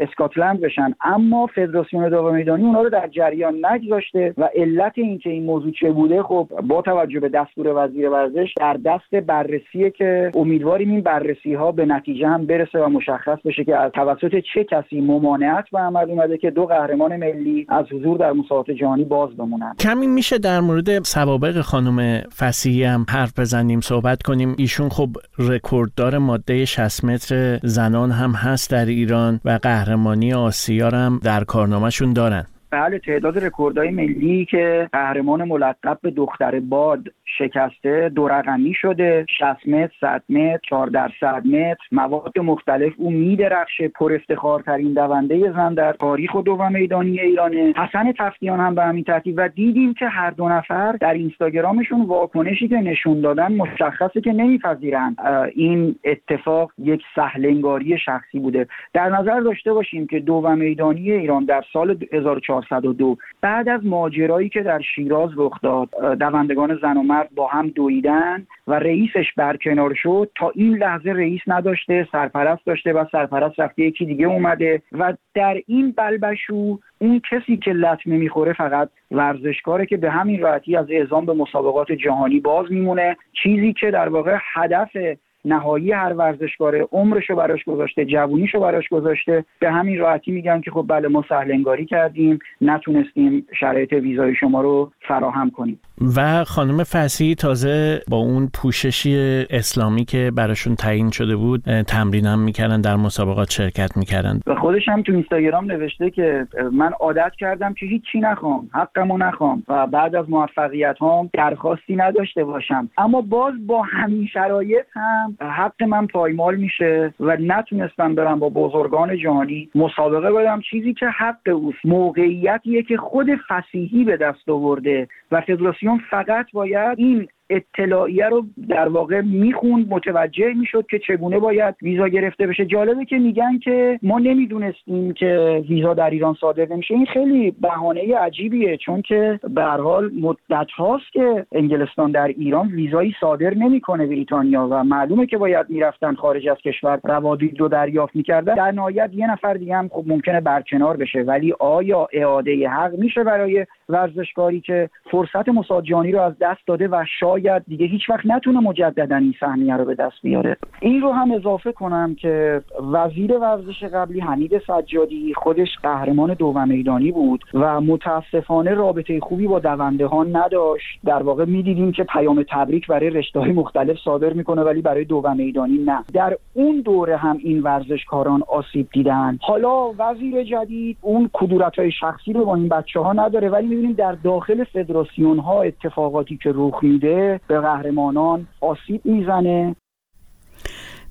اسکاتلند 0.00 0.61
بشن. 0.61 0.94
اما 1.00 1.46
فدراسیون 1.46 2.08
دو 2.08 2.32
میدانی 2.32 2.64
اونا 2.64 2.82
رو 2.82 2.90
در 2.90 3.08
جریان 3.08 3.54
نگذاشته 3.72 4.35
و 4.38 4.48
علت 4.54 4.92
اینکه 4.94 5.30
این 5.30 5.44
موضوع 5.44 5.72
چه 5.80 5.90
بوده 5.90 6.22
خب 6.22 6.48
با 6.68 6.82
توجه 6.82 7.20
به 7.20 7.28
دستور 7.28 7.85
وزیر 7.85 8.08
ورزش 8.08 8.54
در 8.61 8.76
دست 8.85 9.14
بررسیه 9.14 9.90
که 9.90 10.30
امیدواریم 10.35 10.90
این 10.90 11.00
بررسی 11.00 11.54
ها 11.54 11.72
به 11.72 11.87
نتیجه 11.87 12.28
هم 12.28 12.46
برسه 12.46 12.78
و 12.78 12.88
مشخص 12.88 13.38
بشه 13.44 13.64
که 13.64 13.76
از 13.76 13.92
توسط 13.92 14.42
چه 14.54 14.64
کسی 14.64 15.00
ممانعت 15.00 15.64
به 15.72 15.78
عمل 15.78 16.11
اومده 16.11 16.38
که 16.38 16.50
دو 16.50 16.66
قهرمان 16.66 17.16
ملی 17.16 17.66
از 17.68 17.87
حضور 17.92 18.18
در 18.18 18.32
مسابقات 18.32 18.70
جهانی 18.70 19.04
باز 19.04 19.37
بمونن. 19.37 19.74
کمی 19.80 20.06
میشه 20.06 20.38
در 20.38 20.61
مورد 20.61 21.02
سوابق 21.02 21.61
خانم 21.61 22.20
فسیحی 22.38 22.85
هم 22.85 23.06
حرف 23.08 23.38
بزنیم 23.38 23.80
صحبت 23.80 24.22
کنیم. 24.22 24.54
ایشون 24.58 24.88
خب 24.88 25.08
رکورددار 25.38 26.18
ماده 26.18 26.64
60 26.64 27.04
متر 27.12 27.59
زنان 27.62 28.11
هم 28.11 28.31
هست 28.31 28.70
در 28.70 28.87
ایران 28.87 29.40
و 29.44 29.59
قهرمانی 29.62 30.35
آسیا 30.35 30.88
هم 30.88 31.20
در 31.25 31.44
کارنامهشون 31.44 32.12
دارن. 32.12 32.46
بله 32.70 32.98
تعداد 32.98 33.44
رکوردهای 33.44 33.90
ملی 33.90 34.44
که 34.51 34.88
قهرمان 34.92 35.44
ملقب 35.44 35.98
به 36.03 36.11
دختر 36.11 36.61
باد 36.61 37.09
شکسته 37.38 38.09
دو 38.09 38.29
رقمی 38.29 38.75
شده 38.75 39.27
60 39.38 39.68
متر 39.68 39.92
100 40.01 40.23
متر 40.29 40.59
4 40.68 40.87
در 40.87 41.11
100 41.21 41.47
متر. 41.47 41.77
مواد 41.92 42.38
مختلف 42.38 42.92
او 42.97 43.11
میدرخشه 43.11 43.88
پر 43.88 44.12
افتخارترین 44.12 44.92
دونده 44.92 45.53
زن 45.53 45.75
در 45.75 45.92
تاریخ 45.92 46.35
و 46.35 46.42
دو 46.42 46.68
میدانی 46.68 47.21
ایرانه. 47.21 47.73
حسن 47.77 48.12
تفتیان 48.18 48.61
هم 48.61 48.75
به 48.75 48.83
همین 48.83 49.05
ترتیب. 49.05 49.35
و 49.38 49.49
دیدیم 49.49 49.95
که 49.95 50.07
هر 50.07 50.31
دو 50.31 50.49
نفر 50.49 50.92
در 50.92 51.14
اینستاگرامشون 51.14 52.03
واکنشی 52.03 52.68
که 52.68 52.77
نشون 52.77 53.21
دادن 53.21 53.53
مشخصه 53.53 54.21
که 54.21 54.33
نمیپذیرند. 54.33 55.16
این 55.55 55.97
اتفاق 56.05 56.73
یک 56.79 57.03
سهلنگاری 57.14 57.99
شخصی 57.99 58.38
بوده. 58.38 58.66
در 58.95 59.09
نظر 59.09 59.40
داشته 59.40 59.73
باشیم 59.73 60.07
که 60.07 60.21
دو 60.21 60.55
میدانی 60.55 61.12
ایران 61.12 61.45
در 61.45 61.62
سال 61.73 61.99
1402 62.12 63.16
بعد 63.40 63.68
از 63.68 63.81
ماجرایی 63.87 64.49
که 64.49 64.62
در 64.62 64.81
شیراز 64.95 65.31
رخ 65.37 65.61
داد 65.62 65.88
دوندگان 66.18 66.79
زن 66.83 66.97
و 66.97 67.03
مرد 67.03 67.21
با 67.35 67.46
هم 67.46 67.68
دویدن 67.68 68.46
و 68.66 68.74
رئیسش 68.74 69.32
برکنار 69.37 69.94
شد 69.94 70.30
تا 70.37 70.52
این 70.54 70.76
لحظه 70.76 71.11
رئیس 71.11 71.40
نداشته 71.46 72.08
سرپرست 72.12 72.66
داشته 72.66 72.92
و 72.92 73.04
سرپرست 73.12 73.61
رفته 73.61 73.82
یکی 73.82 74.06
دیگه 74.06 74.26
اومده 74.26 74.82
و 74.92 75.14
در 75.35 75.62
این 75.66 75.94
بلبشو 75.96 76.78
اون 76.98 77.20
کسی 77.30 77.56
که 77.56 77.72
لطمه 77.72 78.16
می‌خوره 78.16 78.52
فقط 78.52 78.88
ورزشکاره 79.11 79.87
که 79.87 79.96
به 79.96 80.11
همین 80.11 80.40
راحتی 80.40 80.76
از 80.76 80.87
اعزام 80.90 81.26
به 81.26 81.32
مسابقات 81.32 81.92
جهانی 81.92 82.40
باز 82.40 82.66
میمونه. 82.72 83.16
چیزی 83.42 83.72
که 83.72 83.90
در 83.90 84.08
واقع 84.08 84.38
هدف 84.54 84.96
نهایی 85.44 85.92
هر 85.92 86.12
ورزشکاره 86.12 86.88
عمرشو 86.92 87.37
براش 87.37 87.64
گذاشته 87.64 88.04
جوونیشو 88.04 88.61
براش 88.61 88.88
گذاشته 88.88 89.44
به 89.58 89.72
همین 89.72 89.98
راحتی 89.98 90.30
میگن 90.30 90.61
که 90.61 90.70
خب 90.70 90.85
بله 90.88 91.08
ما 91.08 91.24
سهلنگاری 91.28 91.87
کردیم 91.87 92.38
نتونستیم 92.61 93.46
شرایط 93.61 93.92
ویزای 93.92 94.35
شما 94.35 94.61
رو 94.61 94.92
فراهم 95.08 95.50
کنیم. 95.50 95.80
و 96.17 96.45
خانم 96.45 96.85
فسی 96.85 97.35
تازه 97.35 98.01
با 98.09 98.17
اون 98.17 98.49
پوششی 98.55 99.17
اسلامی 99.51 100.05
که 100.05 100.33
براشون 100.37 100.75
تعیین 100.75 101.11
شده 101.11 101.37
بود 101.37 101.83
تمرین 101.83 102.27
هم 102.27 102.38
می‌کردن 102.38 102.81
در 102.81 102.97
مسابقات 102.97 103.51
شرکت 103.51 103.97
می‌کردن. 103.97 104.41
و 104.47 104.55
خودش 104.55 104.88
هم 104.88 105.03
تو 105.03 105.12
اینستاگرام 105.12 105.73
نوشته 105.73 106.11
که 106.11 106.47
من 106.73 106.93
عادت 107.01 107.33
کردم 107.38 107.75
که 107.75 107.87
هیچی 107.87 108.21
نخوام 108.21 108.71
حقمو 108.75 109.19
نخوام 109.19 109.62
و 109.69 109.87
بعد 109.87 110.17
از 110.17 110.31
موفقیت 110.31 110.97
هم 111.01 111.31
درخواستی 111.33 111.97
نداشته 111.97 112.45
باشم. 112.45 112.88
اما 112.99 113.21
باز 113.21 113.55
با 113.67 113.83
همین 113.83 114.27
شرایط 114.27 114.87
هم 114.93 115.37
حق 115.41 115.83
من 115.83 116.07
پایمال 116.07 116.57
میشه 116.57 117.15
و 117.21 117.37
نتونستم 117.41 118.15
برم 118.15 118.38
با 118.38 118.49
بزرگان 118.49 119.19
جهانی 119.19 119.69
مسابقه 119.75 120.33
بدم. 120.33 120.61
چیزی 120.71 120.95
که 120.95 121.07
حق 121.07 121.49
اوست 121.53 121.79
موقعیتیه 121.85 122.83
که 122.83 122.97
خود 122.97 123.27
فسیحی 123.49 124.05
به 124.05 124.17
دست 124.17 124.49
آورده 124.49 125.09
و 125.33 125.41
فدراسیون 125.41 125.91
فقط 125.98 126.46
باید 126.52 126.98
این 126.98 127.28
اطلاعیه 127.50 128.28
رو 128.28 128.44
در 128.68 128.88
واقع 128.88 129.20
می‌خوند 129.20 129.87
متوجه 129.90 130.52
می‌شد 130.55 130.87
که 130.90 130.98
چگونه 130.98 131.38
باید 131.38 131.74
ویزا 131.83 132.09
گرفته 132.09 132.46
بشه. 132.46 132.66
جالبه 132.66 133.05
که 133.05 133.18
میگن 133.18 133.59
که 133.59 133.98
ما 134.02 134.18
نمی‌دونستیم 134.18 135.12
که 135.12 135.62
ویزا 135.68 135.94
در 135.94 136.11
ایران 136.11 136.35
صادر 136.40 136.68
نمیشه. 136.68 136.94
این 136.94 137.07
خیلی 137.07 137.50
بهانه 137.50 138.16
عجیبیه 138.16 138.76
چون 138.76 139.02
که 139.02 139.40
به 139.55 139.62
هر 139.62 139.81
حال 139.81 140.11
مدت 140.20 140.70
هاست 140.76 141.12
که 141.12 141.46
انگلستان 141.52 142.11
در 142.11 142.26
ایران 142.26 142.68
ویزایی 142.68 143.14
صادر 143.20 143.55
نمی‌کنه 143.55 144.07
بریتانیا 144.07 144.68
و 144.70 144.85
معلومه 144.85 145.26
که 145.26 145.38
باید 145.38 145.66
می‌رفتن 145.68 146.14
خارج 146.14 146.48
از 146.48 146.57
کشور. 146.57 147.00
روابط 147.05 147.61
رو 147.61 147.68
دریافت 147.68 148.16
می‌کردن. 148.16 148.55
در 148.55 148.70
نهایت 148.70 149.11
یه 149.12 149.33
نفر 149.33 149.55
دیگه 149.55 149.76
هم 149.76 149.88
خب 149.88 150.05
ممکنه 150.07 150.40
برکنار 150.40 150.96
بشه. 150.96 151.22
ولی 151.22 151.55
آیا 151.59 152.09
اعاده 152.12 152.68
حق 152.68 152.94
میشه 152.98 153.24
برای 153.24 153.66
ورزشکاری 153.88 154.61
که 154.61 154.90
فرصت 155.11 155.48
مساجانی 155.48 156.12
رو 156.12 156.20
از 156.20 156.38
دست 156.40 156.66
داده 156.66 156.88
و 156.88 157.05
شاید 157.20 157.41
دیگه 157.68 157.87
هیچ 157.87 158.11
وقت 158.11 158.26
نتونه 158.26 158.61
مجددا 158.61 159.16
این 159.16 159.35
سهمیه 159.40 159.76
رو 159.76 159.85
به 159.85 159.94
دست 159.94 160.22
بیاره. 160.22 160.57
این 160.81 161.00
رو 161.00 161.12
هم 161.12 161.33
اضافه 161.33 161.72
کنم 161.72 162.14
که 162.14 162.62
وزیر 162.92 163.33
ورزش 163.33 163.85
قبلی 163.85 164.20
حمید 164.20 164.59
سجادی 164.59 165.35
خودش 165.35 165.68
قهرمان 165.83 166.35
دو 166.35 166.52
میدانی 166.66 167.12
بود 167.12 167.44
و 167.55 167.81
متاسفانه 167.81 168.74
رابطه 168.74 169.20
خوبی 169.20 169.46
با 169.46 169.59
دونده 169.59 170.07
ها 170.07 170.24
نداشت. 170.24 171.00
در 171.05 171.22
واقع 171.22 171.44
می‌دیدیم 171.44 171.92
که 171.92 172.05
پیام 172.05 172.44
تبریک 172.50 172.87
برای 172.87 173.11
رشته 173.11 173.40
های 173.40 173.52
مختلف 173.52 173.96
صادر 174.05 174.33
می‌کنه 174.33 174.62
ولی 174.62 174.83
برای 174.83 175.05
دو 175.05 175.35
میدانی 175.37 175.78
نه. 175.78 176.05
در 176.14 176.37
اون 176.55 176.81
دوره 176.81 177.16
هم 177.16 177.37
این 177.44 177.62
ورزشکاران 177.62 178.42
آسیب 178.48 178.88
دیدن. 178.92 179.38
حالا 179.42 179.92
وزیر 179.98 180.44
جدید 180.44 180.96
اون 181.00 181.31
کدورت 181.33 181.78
های 181.78 181.90
شخصی 182.00 182.33
رو 182.33 182.44
با 182.44 182.55
این 182.55 182.68
بچه 182.68 183.00
ها 183.00 183.12
نداره 183.12 183.48
ولی 183.48 183.66
می‌بینیم 183.66 183.92
در 183.92 184.12
داخل 184.12 184.64
فدراسیون 184.64 185.38
ها 185.38 185.62
اتفاقاتی 185.62 186.37
که 186.42 186.52
رخ 186.55 186.85
میده 186.85 187.21
به 187.48 187.61
قهرمانان 187.61 188.46
آسیب 188.61 189.00
می‌زنه 189.04 189.76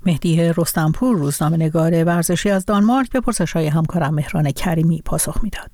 مهدی 0.06 0.54
رستمپور 0.58 1.17
روزنامه 1.17 1.58
نگار 1.58 2.04
ورزشی 2.04 2.50
از 2.50 2.65
دانمارک 2.65 3.12
به 3.12 3.19
پرسش 3.19 3.54
های 3.54 3.67
همکارم 3.67 4.13
مهران 4.13 4.52
کریمی 4.52 5.02
پاسخ 5.06 5.43
می‌داد. 5.43 5.71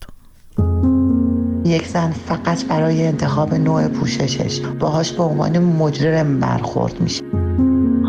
یک 1.66 1.88
زن 1.88 2.12
فقط 2.12 2.66
برای 2.66 3.08
انتخاب 3.08 3.54
نوع 3.54 3.88
پوششش 3.88 4.60
باهاش 4.60 5.12
به 5.12 5.24
عنوان 5.24 5.60
مجرم 5.60 6.40
برخورد 6.40 7.02
میشه 7.02 7.24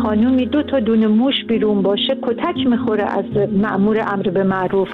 خانومی 0.03 0.45
دو 0.45 0.63
تا 0.63 0.79
دونه 0.79 1.07
موش 1.07 1.33
بیرون 1.47 1.81
باشه 1.81 2.17
کتک 2.21 2.67
می‌خوره 2.67 3.03
از 3.03 3.25
معمور 3.51 4.05
امر 4.07 4.29
به 4.29 4.43
معروف. 4.43 4.89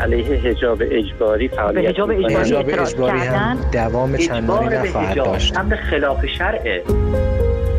علیه 0.00 0.24
حجاب 0.24 0.82
اجباری 0.90 1.48
فعالیت 1.48 1.90
حجاب 1.90 2.10
اجباری, 2.10 2.54
اجباری 2.54 3.18
هم 3.18 3.56
دوام 3.72 4.16
چندانی 4.16 4.76
نخواهد 4.76 5.16
داشت. 5.16 5.58
امر 5.58 5.76
خلاف 5.76 6.26
شرعه 6.26 6.82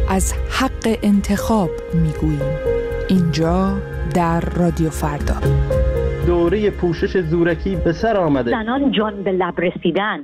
از 0.09 0.33
حق 0.33 0.97
انتخاب 1.03 1.69
می‌گوییم. 1.93 2.55
اینجا 3.09 3.73
در 4.15 4.41
رادیو 4.59 4.89
فردا. 4.89 5.35
دوره 6.27 6.69
پوشش 6.69 7.17
زورکی 7.17 7.75
به 7.75 7.91
سر 7.91 8.17
آمده. 8.17 8.51
زنان 8.51 8.91
جان 8.91 9.23
به 9.23 9.31
لب 9.31 9.53
رسیدن. 9.61 10.19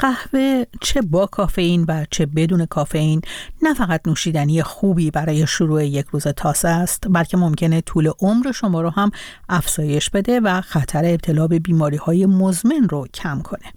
قهوه 0.00 0.64
چه 0.80 1.02
با 1.02 1.26
کافئین 1.26 1.84
و 1.88 2.04
چه 2.10 2.26
بدون 2.26 2.66
کافئین. 2.66 3.22
نه 3.62 3.74
فقط 3.74 4.08
نوشیدنی 4.08 4.62
خوبی 4.62 5.10
برای 5.10 5.46
شروع 5.46 5.86
یک 5.86 6.06
روز 6.06 6.26
تازه 6.26 6.68
است 6.68 7.04
بلکه 7.10 7.36
ممکنه 7.36 7.80
طول 7.80 8.10
عمر 8.20 8.52
شما 8.52 8.80
رو 8.80 8.90
هم 8.90 9.10
افزایش 9.48 10.10
بده 10.10 10.40
و 10.40 10.60
خطر 10.60 11.04
ابتلا 11.04 11.46
به 11.46 11.58
بیماری 11.58 11.96
های 11.96 12.26
مزمن 12.26 12.88
رو 12.88 13.06
کم 13.14 13.42
کنه. 13.42 13.72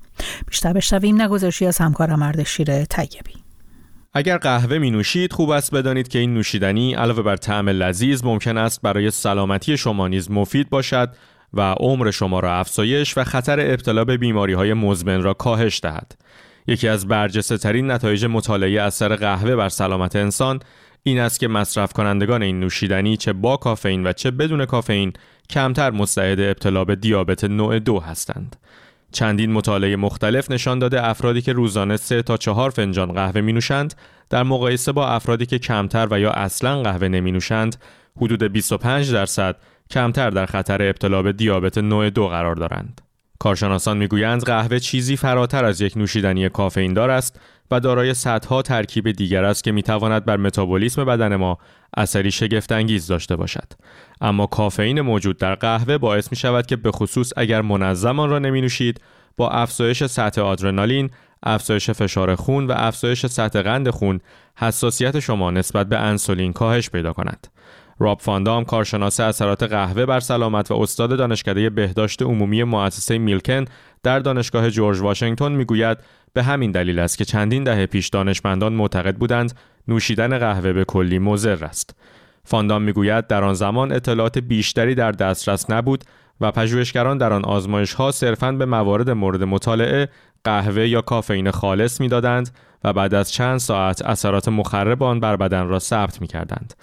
بیشتر 0.48 0.74
بشنویم 0.74 1.22
نگذاشی 1.22 1.66
از 1.66 1.78
همکارم 1.78 2.22
اردشیر 2.22 2.86
طیبی. 2.86 3.34
اگر 4.14 4.38
قهوه 4.38 4.78
می 4.78 4.92
نوشید 4.92 5.34
خوب 5.34 5.50
است 5.50 5.76
بدانید 5.76 6.08
که 6.08 6.20
این 6.20 6.34
نوشیدنی 6.34 6.94
علاوه 6.94 7.22
بر 7.22 7.36
طعم 7.36 7.70
لذیذ 7.70 8.24
ممکن 8.24 8.58
است 8.58 8.82
برای 8.82 9.12
سلامتی 9.12 9.78
شما 9.78 10.08
نیز 10.08 10.32
مفید 10.32 10.70
باشد. 10.70 11.16
و 11.54 11.62
عمر 11.62 12.12
شما 12.12 12.40
را 12.40 12.56
افزایش 12.56 13.18
و 13.18 13.24
خطر 13.24 13.60
ابتلا 13.60 14.06
به 14.06 14.18
بیماری 14.18 14.54
های 14.54 14.74
مزمن 14.74 15.24
را 15.24 15.34
کاهش 15.34 15.80
دهد. 15.84 16.16
یکی 16.68 16.88
از 16.88 17.08
برجسته 17.08 17.58
ترین 17.58 17.92
نتایج 17.92 18.26
مطالعه 18.26 18.82
اثر 18.82 19.16
قهوه 19.16 19.56
بر 19.56 19.70
سلامت 19.70 20.16
انسان 20.16 20.60
این 21.04 21.20
است 21.20 21.40
که 21.40 21.48
مصرف 21.48 21.94
کنندگان 21.94 22.44
این 22.44 22.60
نوشیدنی 22.60 23.18
چه 23.18 23.34
با 23.34 23.58
کافئین 23.58 24.08
و 24.08 24.14
چه 24.14 24.32
بدون 24.32 24.66
کافئین 24.66 25.14
کمتر 25.50 25.92
مستعد 25.92 26.40
ابتلا 26.40 26.86
به 26.86 26.96
دیابت 26.96 27.44
نوع 27.44 27.80
دو 27.80 28.00
هستند. 28.00 28.56
چندین 29.12 29.52
مطالعه 29.52 29.96
مختلف 29.96 30.52
نشان 30.52 30.80
داده 30.80 31.08
افرادی 31.08 31.42
که 31.42 31.54
روزانه 31.54 31.98
سه 31.98 32.22
تا 32.22 32.38
چهار 32.38 32.70
فنجان 32.70 33.12
قهوه 33.12 33.42
می 33.42 33.54
نوشند 33.54 33.94
در 34.30 34.44
مقایسه 34.44 34.92
با 34.92 35.08
افرادی 35.08 35.46
که 35.46 35.60
کمتر 35.60 36.08
و 36.12 36.20
یا 36.20 36.32
اصلا 36.32 36.82
قهوه 36.82 37.08
نمی 37.08 37.32
نوشند 37.32 37.76
حدود 38.18 38.44
25 38.44 39.14
درصد 39.14 39.56
کمتر 39.90 40.30
در 40.30 40.46
خطر 40.46 40.82
ابتلا 40.82 41.22
به 41.22 41.34
دیابت 41.34 41.78
نوع 41.78 42.10
دو 42.10 42.28
قرار 42.28 42.56
دارند. 42.56 43.02
کارشناسان 43.40 43.98
می‌گویند 43.98 44.44
قهوه 44.44 44.80
چیزی 44.80 45.18
فراتر 45.18 45.66
از 45.66 45.82
یک 45.82 45.98
نوشیدنی 45.98 46.50
کافئین 46.50 46.94
دار 46.94 47.10
است 47.10 47.40
و 47.72 47.80
دارای 47.80 48.14
صدها 48.14 48.62
ترکیب 48.62 49.12
دیگر 49.12 49.44
است 49.44 49.64
که 49.64 49.72
می‌تواند 49.72 50.26
بر 50.26 50.38
متابولیسم 50.38 51.06
بدن 51.06 51.36
ما 51.36 51.58
اثری 51.98 52.32
شگفتانگیز 52.32 53.08
داشته 53.08 53.36
باشد 53.36 53.74
اما 54.22 54.46
کافئین 54.46 55.02
موجود 55.02 55.38
در 55.38 55.56
قهوه 55.56 55.98
باعث 55.98 56.32
می 56.32 56.38
شود 56.38 56.66
که 56.66 56.76
به 56.76 56.92
خصوص 56.92 57.34
اگر 57.38 57.62
منظم 57.62 58.20
آن 58.20 58.30
را 58.30 58.40
نمی 58.40 58.62
نوشید 58.62 59.02
با 59.38 59.50
افزایش 59.50 60.04
سطح 60.04 60.42
آدرنالین، 60.42 61.10
افزایش 61.44 61.90
فشار 61.90 62.36
خون 62.36 62.68
و 62.68 62.74
افزایش 62.76 63.26
سطح 63.26 63.62
قند 63.62 63.90
خون 63.90 64.20
حساسیت 64.56 65.20
شما 65.20 65.52
نسبت 65.52 65.90
به 65.90 66.00
انسولین 66.00 66.54
کاهش 66.54 66.90
پیدا 66.90 67.14
کند. 67.14 67.48
راب 68.00 68.20
فاندام 68.22 68.66
کارشناس 68.66 69.20
اثرات 69.20 69.64
قهوه 69.64 70.06
بر 70.06 70.20
سلامت 70.20 70.72
و 70.72 70.74
استاد 70.74 71.18
دانشکده 71.18 71.70
بهداشت 71.70 72.22
عمومی 72.22 72.64
مؤسسه 72.64 73.18
میلکن 73.18 73.66
در 74.04 74.20
دانشگاه 74.20 74.70
جورج 74.70 75.02
واشنگتن 75.02 75.52
می‌گوید 75.52 75.98
به 76.34 76.44
همین 76.44 76.72
دلیل 76.72 77.00
است 77.00 77.18
که 77.18 77.26
چندین 77.26 77.64
دهه 77.64 77.86
پیش 77.86 78.10
دانشمندان 78.10 78.74
معتقد 78.74 79.16
بودند 79.16 79.54
نوشیدن 79.88 80.38
قهوه 80.38 80.74
به 80.74 80.86
کلی 80.86 81.20
مضر 81.20 81.66
است. 81.66 81.96
فاندام 82.44 82.82
می‌گوید 82.82 83.28
در 83.28 83.44
آن 83.44 83.54
زمان 83.54 83.92
اطلاعات 83.92 84.38
بیشتری 84.38 84.96
در 84.96 85.12
دسترس 85.12 85.70
نبود 85.70 86.04
و 86.42 86.52
پژوهشگران 86.52 87.18
در 87.18 87.34
آن 87.34 87.46
آزمایش 87.46 87.94
ها 87.94 88.12
صرفاً 88.12 88.52
به 88.52 88.66
موارد 88.66 89.10
مورد 89.10 89.44
مطالعه 89.44 90.10
قهوه 90.44 90.88
یا 90.88 91.02
کافئین 91.02 91.52
خالص 91.52 92.02
می‌دادند 92.02 92.50
و 92.84 92.94
بعد 92.94 93.14
از 93.14 93.32
چند 93.32 93.58
ساعت 93.58 94.02
اثرات 94.02 94.48
مخرب 94.48 95.04
آن 95.04 95.20
بر 95.20 95.36
بدن 95.36 95.68
را 95.68 95.80
ثبت 95.80 96.22
می 96.22 96.28
کردند. 96.28 96.74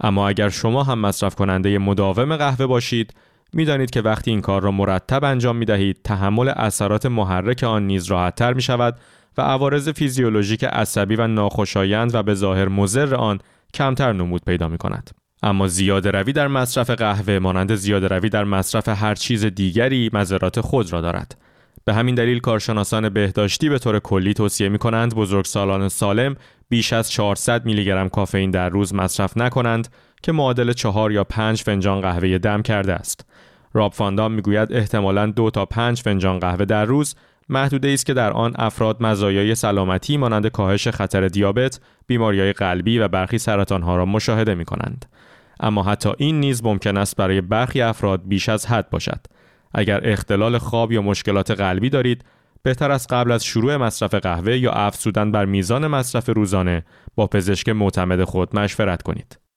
اما 0.00 0.28
اگر 0.28 0.48
شما 0.48 0.82
هم 0.82 0.98
مصرف 0.98 1.34
کننده 1.34 1.78
مداوم 1.78 2.36
قهوه 2.36 2.66
باشید 2.66 3.14
می‌دانید 3.52 3.90
که 3.90 4.00
وقتی 4.00 4.30
این 4.30 4.40
کار 4.40 4.62
را 4.62 4.70
مرتب 4.70 5.24
انجام 5.24 5.56
می 5.56 5.64
دهید 5.64 6.02
تحمل 6.04 6.48
اثرات 6.48 7.06
محرک 7.06 7.62
آن 7.62 7.86
نیز 7.86 8.06
راحتتر 8.06 8.52
می 8.52 8.62
شود 8.62 8.98
و 9.38 9.42
عوارض 9.42 9.88
فیزیولوژیک 9.88 10.64
عصبی 10.64 11.16
و 11.16 11.26
ناخوشایند 11.26 12.14
و 12.14 12.22
به 12.22 12.34
ظاهر 12.34 12.68
مضر 12.68 13.14
آن 13.14 13.38
کمتر 13.74 14.12
نمود 14.12 14.44
پیدا 14.44 14.68
می 14.68 14.78
کند. 14.78 15.10
اما 15.42 15.68
زیاده 15.68 16.10
روی 16.10 16.32
در 16.32 16.48
مصرف 16.48 16.90
قهوه 16.90 17.38
مانند 17.38 17.74
زیاده 17.74 18.08
روی 18.08 18.28
در 18.28 18.44
مصرف 18.44 18.88
هر 18.88 19.14
چیز 19.14 19.44
دیگری 19.44 20.10
مذرات 20.12 20.60
خود 20.60 20.92
را 20.92 21.00
دارد. 21.00 21.38
به 21.84 21.94
همین 21.94 22.14
دلیل 22.14 22.38
کارشناسان 22.38 23.08
بهداشتی 23.08 23.68
به 23.68 23.78
طور 23.78 23.98
کلی 23.98 24.34
توصیه 24.34 24.68
می 24.68 24.78
کنند 24.78 25.14
بزرگسالان 25.14 25.88
سالم 25.88 26.36
بیش 26.68 26.92
از 26.92 27.10
400 27.10 27.64
میلی 27.64 27.84
گرم 27.84 28.08
کافئین 28.08 28.50
در 28.50 28.68
روز 28.68 28.94
مصرف 28.94 29.36
نکنند 29.36 29.88
که 30.22 30.32
معادل 30.32 30.72
چهار 30.72 31.12
یا 31.12 31.24
پنج 31.24 31.62
فنجان 31.62 32.00
قهوه 32.00 32.38
دم 32.38 32.62
کرده 32.62 32.92
است. 32.94 33.30
راب 33.72 33.92
فاندام 33.92 34.32
می‌گوید 34.32 34.72
احتمالاً 34.72 35.26
دو 35.26 35.50
تا 35.50 35.66
پنج 35.66 36.02
فنجان 36.02 36.38
قهوه 36.38 36.64
در 36.64 36.84
روز 36.84 37.14
محدوده 37.48 37.88
است 37.88 38.06
که 38.06 38.14
در 38.14 38.32
آن 38.32 38.54
افراد 38.58 39.02
مزایای 39.02 39.54
سلامتی 39.54 40.16
مانند 40.16 40.46
کاهش 40.46 40.88
خطر 40.88 41.28
دیابت، 41.28 41.80
بیماریهای 42.06 42.52
قلبی 42.52 42.98
و 42.98 43.08
برخی 43.08 43.38
سرطانها 43.38 43.96
را 43.96 44.04
مشاهده 44.04 44.54
می 44.54 44.64
کنند. 44.64 45.06
اما 45.60 45.82
حتی 45.82 46.10
این 46.18 46.40
نیز 46.40 46.64
ممکن 46.64 46.96
است 46.96 47.16
برای 47.16 47.40
برخی 47.40 47.82
افراد 47.82 48.22
بیش 48.24 48.48
از 48.48 48.66
حد 48.66 48.90
باشد. 48.90 49.20
اگر 49.74 50.00
اختلال 50.10 50.58
خواب 50.58 50.92
یا 50.92 51.02
مشکلات 51.02 51.50
قلبی 51.50 51.90
دارید، 51.90 52.24
بهتر 52.62 52.90
است 52.90 53.12
قبل 53.12 53.32
از 53.32 53.44
شروع 53.44 53.76
مصرف 53.76 54.14
قهوه 54.14 54.56
یا 54.56 54.72
افزودن 54.72 55.32
بر 55.32 55.44
میزان 55.44 55.86
مصرف 55.86 56.28
روزانه 56.28 56.84
با 57.14 57.26
پزشک 57.26 57.68
معتمد 57.68 58.24
خود 58.24 58.56
مشورت 58.56 59.02
کنید. 59.02 59.47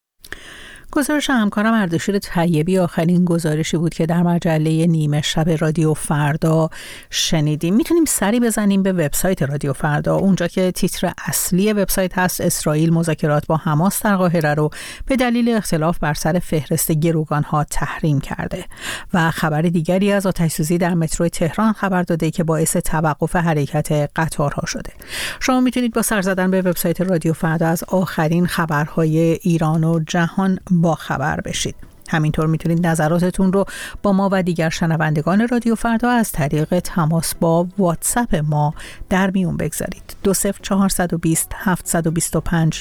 گزارش 0.91 1.29
همکارم 1.29 1.73
اردشیر 1.73 2.19
طیبی 2.19 2.77
آخرین 2.77 3.25
گزارشی 3.25 3.77
بود 3.77 3.93
که 3.93 4.05
در 4.05 4.23
مجله 4.23 4.87
نیمه 4.87 5.21
شب 5.21 5.49
رادیو 5.49 5.93
فردا 5.93 6.69
شنیدیم. 7.09 7.75
می‌تونیم 7.75 8.05
سری 8.05 8.39
بزنیم 8.39 8.83
به 8.83 8.93
وبسایت 8.93 9.43
رادیو 9.43 9.73
فردا. 9.73 10.15
اونجا 10.15 10.47
که 10.47 10.71
تیتر 10.71 11.11
اصلی 11.27 11.73
وبسایت 11.73 12.17
هست 12.17 12.41
اسرائیل 12.41 12.93
مذاکرات 12.93 13.47
با 13.47 13.57
حماس 13.57 14.03
در 14.03 14.15
قاهره 14.15 14.53
رو 14.53 14.69
به 15.05 15.15
دلیل 15.15 15.49
اختلاف 15.49 15.99
بر 15.99 16.13
سر 16.13 16.39
فهرست 16.39 16.91
گروگان 16.91 17.43
ها 17.43 17.63
تحریم 17.63 18.19
کرده. 18.19 18.65
و 19.13 19.31
خبر 19.31 19.61
دیگری 19.61 20.11
از 20.11 20.25
آتش 20.25 20.61
در 20.61 20.93
مترو 20.93 21.29
تهران 21.29 21.73
خبر 21.73 22.03
داده 22.03 22.31
که 22.31 22.43
باعث 22.43 22.77
توقف 22.77 23.35
حرکت 23.35 24.09
قطارها 24.15 24.65
شده. 24.65 24.91
شما 25.39 25.61
می‌تونید 25.61 25.93
با 25.93 26.01
سر 26.01 26.21
زدن 26.21 26.51
به 26.51 26.61
وبسایت 26.61 27.01
رادیو 27.01 27.33
فردا 27.33 27.67
از 27.67 27.83
آخرین 27.83 28.45
خبرهای 28.47 29.17
ایران 29.19 29.83
و 29.83 29.99
جهان 30.07 30.59
با 30.81 30.95
خبر 30.95 31.41
بشید. 31.41 31.75
همینطور 32.09 32.47
می‌تونید 32.47 32.87
نظراتتون 32.87 33.53
رو 33.53 33.65
با 34.03 34.13
ما 34.13 34.29
و 34.31 34.43
دیگر 34.43 34.69
شنوندگان 34.69 35.47
رادیو 35.47 35.75
فردا 35.75 36.09
از 36.09 36.31
طریق 36.31 36.79
تماس 36.79 37.35
با 37.35 37.67
واتساپ 37.77 38.35
ما 38.35 38.73
در 39.09 39.31
میون 39.31 39.57
بگذارید. 39.57 40.15
دو 40.23 40.33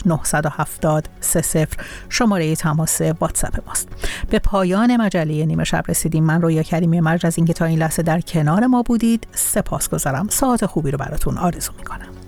نهصد 0.07 0.47
و 0.47 0.51
هفتاد 0.51 1.09
سه 1.21 1.43
سفر 1.43 1.77
شماره 2.09 2.57
تماس 2.57 3.01
واتساپ 3.01 3.67
ماست. 3.67 3.89
به 4.31 4.39
پایان 4.39 4.97
مجله 4.97 5.47
نیمه 5.47 5.65
شب 5.65 5.85
رسیدیم. 5.89 6.25
من 6.25 6.43
رویا 6.43 6.63
کریمی 6.63 7.01
مرج 7.01 7.27
از 7.27 7.39
اینکه 7.39 7.53
تا 7.53 7.65
این 7.65 7.79
لحظه 7.79 8.03
در 8.03 8.21
کنار 8.21 8.67
ما 8.67 8.83
بودید. 8.83 9.27
سپاس 9.33 9.89
گذارم 9.89 10.29
ساعت 10.29 10.67
خوبی 10.67 10.91
رو 10.91 10.99
براتون 10.99 11.39
آرزو 11.39 11.73
می‌کنم. 11.79 12.20